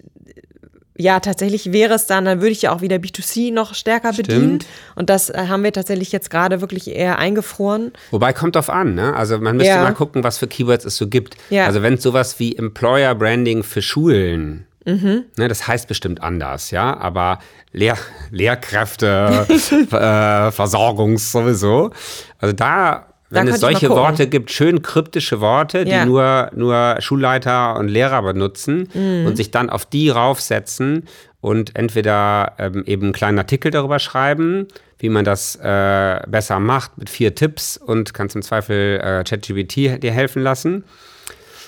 [0.98, 4.28] ja, tatsächlich wäre es dann, dann würde ich ja auch wieder B2C noch stärker Stimmt.
[4.28, 4.58] bedienen.
[4.94, 7.92] Und das äh, haben wir tatsächlich jetzt gerade wirklich eher eingefroren.
[8.10, 9.14] Wobei kommt drauf an, ne?
[9.14, 9.82] Also man müsste ja.
[9.82, 11.36] mal gucken, was für Keywords es so gibt.
[11.50, 11.66] Ja.
[11.66, 15.24] Also wenn es sowas wie Employer Branding für Schulen Mhm.
[15.36, 17.40] Ne, das heißt bestimmt anders, ja, aber
[17.72, 17.98] Lehr
[18.30, 19.46] Lehrkräfte,
[19.90, 21.90] äh, Versorgungs sowieso.
[22.38, 26.04] Also da wenn es solche Worte gibt, schön kryptische Worte, die ja.
[26.04, 29.26] nur, nur Schulleiter und Lehrer benutzen mhm.
[29.26, 31.04] und sich dann auf die raufsetzen
[31.40, 34.68] und entweder ähm, eben einen kleinen Artikel darüber schreiben,
[34.98, 40.02] wie man das äh, besser macht mit vier Tipps und kannst im Zweifel äh, ChatGPT
[40.02, 40.84] dir helfen lassen.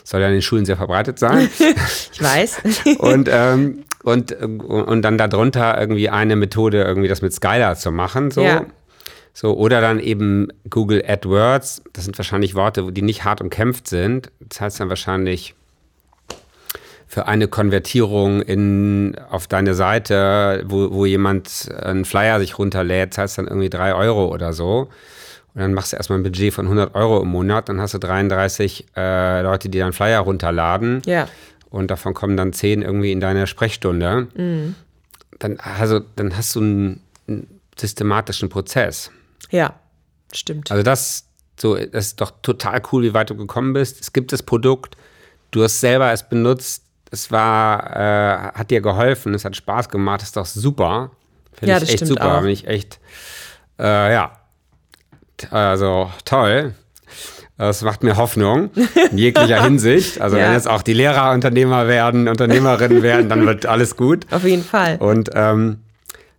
[0.04, 1.48] Soll ja in den Schulen sehr verbreitet sein.
[2.12, 2.62] ich weiß.
[2.98, 8.30] und, ähm, und, und dann darunter irgendwie eine Methode, irgendwie das mit Skylar zu machen.
[8.30, 8.42] So.
[8.42, 8.64] Ja.
[9.40, 11.82] So, oder dann eben Google AdWords.
[11.92, 14.32] Das sind wahrscheinlich Worte, die nicht hart umkämpft sind.
[14.40, 15.54] Das heißt dann wahrscheinlich
[17.06, 23.38] für eine Konvertierung in, auf deine Seite, wo, wo jemand einen Flyer sich runterlädt, zahlst
[23.38, 24.88] dann irgendwie drei Euro oder so.
[25.54, 27.68] Und dann machst du erstmal ein Budget von 100 Euro im Monat.
[27.68, 31.02] Dann hast du 33 äh, Leute, die dann Flyer runterladen.
[31.06, 31.28] Ja.
[31.70, 34.26] Und davon kommen dann 10 irgendwie in deine Sprechstunde.
[34.34, 34.74] Mhm.
[35.38, 37.46] Dann, also, dann hast du einen, einen
[37.78, 39.12] systematischen Prozess.
[39.50, 39.74] Ja,
[40.32, 40.70] stimmt.
[40.70, 41.26] Also das,
[41.58, 44.00] so, das ist doch total cool, wie weit du gekommen bist.
[44.00, 44.96] Es gibt das Produkt,
[45.50, 50.22] du hast selber es benutzt, es war, äh, hat dir geholfen, es hat Spaß gemacht,
[50.22, 51.10] ist doch super.
[51.52, 52.36] Finde ja, ich echt super.
[52.36, 53.00] Finde ich echt,
[53.78, 54.38] äh, ja,
[55.50, 56.74] also toll.
[57.56, 58.70] Das macht mir Hoffnung
[59.10, 60.20] in jeglicher Hinsicht.
[60.20, 60.44] Also ja.
[60.44, 64.26] wenn jetzt auch die Lehrer Unternehmer werden, Unternehmerinnen werden, dann wird alles gut.
[64.30, 64.96] Auf jeden Fall.
[64.98, 65.80] Und ähm,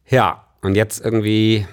[0.08, 1.68] ja, und jetzt irgendwie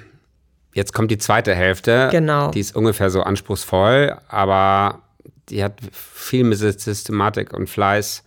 [0.77, 2.09] Jetzt kommt die zweite Hälfte.
[2.13, 2.51] Genau.
[2.51, 5.01] Die ist ungefähr so anspruchsvoll, aber
[5.49, 8.23] die hat viel mit Systematik und Fleiß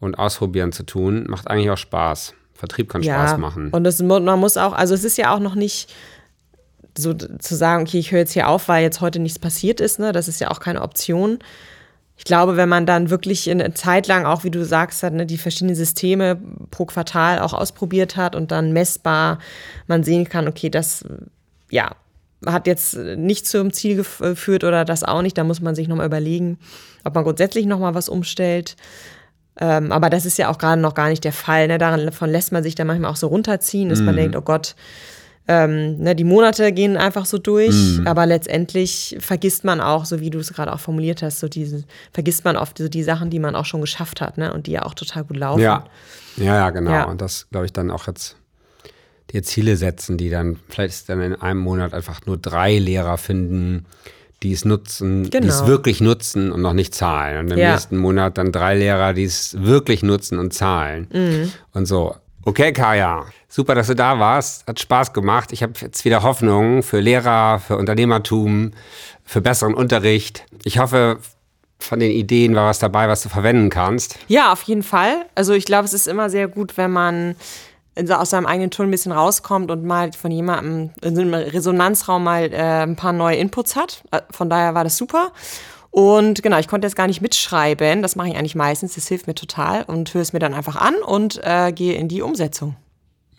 [0.00, 1.26] und Ausprobieren zu tun.
[1.28, 2.32] Macht eigentlich auch Spaß.
[2.54, 3.68] Vertrieb kann ja, Spaß machen.
[3.68, 5.92] Und das, man muss auch, also es ist ja auch noch nicht
[6.96, 9.98] so zu sagen, okay, ich höre jetzt hier auf, weil jetzt heute nichts passiert ist.
[9.98, 10.12] Ne?
[10.12, 11.38] Das ist ja auch keine Option.
[12.16, 15.26] Ich glaube, wenn man dann wirklich eine Zeit lang auch, wie du sagst, hat, ne,
[15.26, 16.40] die verschiedenen Systeme
[16.70, 19.38] pro Quartal auch ausprobiert hat und dann messbar
[19.86, 21.04] man sehen kann, okay, das
[21.70, 21.96] ja,
[22.46, 25.36] hat jetzt nicht zum Ziel geführt oder das auch nicht.
[25.36, 26.58] Da muss man sich nochmal überlegen,
[27.04, 28.76] ob man grundsätzlich nochmal was umstellt.
[29.58, 31.68] Ähm, aber das ist ja auch gerade noch gar nicht der Fall.
[31.68, 31.76] Ne?
[31.76, 34.04] Davon lässt man sich dann manchmal auch so runterziehen, dass mm.
[34.04, 34.18] man mhm.
[34.18, 34.74] denkt, oh Gott,
[35.48, 38.06] ähm, ne, die Monate gehen einfach so durch, mm.
[38.06, 41.84] aber letztendlich vergisst man auch, so wie du es gerade auch formuliert hast, so diese,
[42.12, 44.54] vergisst man oft so die Sachen, die man auch schon geschafft hat, ne?
[44.54, 45.60] Und die ja auch total gut laufen.
[45.60, 45.84] Ja,
[46.36, 46.92] ja, ja genau.
[46.92, 47.04] Ja.
[47.04, 48.36] Und das, glaube ich, dann auch jetzt
[49.32, 53.86] dir Ziele setzen, die dann vielleicht dann in einem Monat einfach nur drei Lehrer finden,
[54.42, 55.42] die es nutzen, genau.
[55.42, 55.68] die es genau.
[55.68, 57.38] wirklich nutzen und noch nicht zahlen.
[57.38, 57.72] Und im ja.
[57.72, 61.08] nächsten Monat dann drei Lehrer, die es wirklich nutzen und zahlen.
[61.12, 61.52] Mhm.
[61.72, 62.16] Und so.
[62.42, 64.66] Okay, Kaya, super, dass du da warst.
[64.66, 65.52] Hat Spaß gemacht.
[65.52, 68.72] Ich habe jetzt wieder Hoffnung für Lehrer, für Unternehmertum,
[69.24, 70.46] für besseren Unterricht.
[70.64, 71.18] Ich hoffe,
[71.78, 74.18] von den Ideen war was dabei, was du verwenden kannst.
[74.28, 75.26] Ja, auf jeden Fall.
[75.34, 77.36] Also ich glaube, es ist immer sehr gut, wenn man
[78.08, 82.52] aus seinem eigenen Ton ein bisschen rauskommt und mal von jemandem in einem Resonanzraum mal
[82.52, 84.02] äh, ein paar neue Inputs hat.
[84.10, 85.32] Äh, von daher war das super.
[85.90, 88.02] Und genau, ich konnte jetzt gar nicht mitschreiben.
[88.02, 88.94] Das mache ich eigentlich meistens.
[88.94, 92.08] Das hilft mir total und höre es mir dann einfach an und äh, gehe in
[92.08, 92.76] die Umsetzung.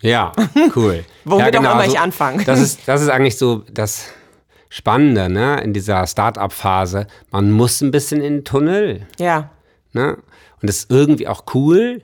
[0.01, 0.33] Ja,
[0.75, 1.05] cool.
[1.25, 2.43] Womit ja, genau, auch immer so, ich anfange.
[2.43, 4.07] Das ist, das ist eigentlich so das
[4.69, 5.61] Spannende ne?
[5.61, 7.07] in dieser Start-up-Phase.
[7.29, 9.07] Man muss ein bisschen in den Tunnel.
[9.19, 9.51] Ja.
[9.93, 10.17] Ne?
[10.61, 12.03] Und das ist irgendwie auch cool.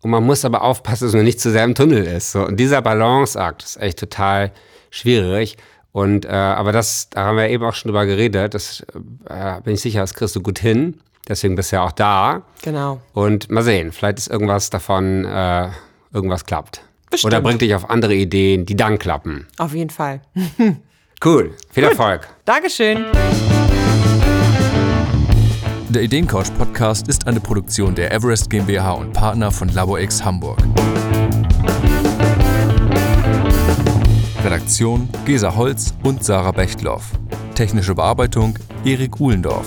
[0.00, 2.32] Und man muss aber aufpassen, dass man nicht zu sehr im Tunnel ist.
[2.32, 2.46] So.
[2.46, 4.52] Und dieser Balanceakt ist echt total
[4.90, 5.56] schwierig.
[5.92, 8.54] Und äh, aber das, da haben wir eben auch schon drüber geredet.
[8.54, 8.84] Das
[9.28, 11.00] äh, bin ich sicher, das kriegst du gut hin.
[11.26, 12.42] Deswegen bist du ja auch da.
[12.62, 13.00] Genau.
[13.12, 15.68] Und mal sehen, vielleicht ist irgendwas davon, äh,
[16.12, 16.82] irgendwas klappt.
[17.10, 17.32] Bestimmt.
[17.32, 19.46] Oder bringt dich auf andere Ideen, die dann klappen.
[19.58, 20.20] Auf jeden Fall.
[21.24, 21.52] Cool.
[21.72, 22.28] Viel Erfolg.
[22.44, 23.04] Dankeschön.
[25.90, 30.58] Der Ideencouch Podcast ist eine Produktion der Everest GmbH und Partner von LaborX Hamburg.
[34.44, 37.12] Redaktion Gesa Holz und Sarah Bechtloff.
[37.54, 39.66] Technische Bearbeitung Erik Uhlendorf.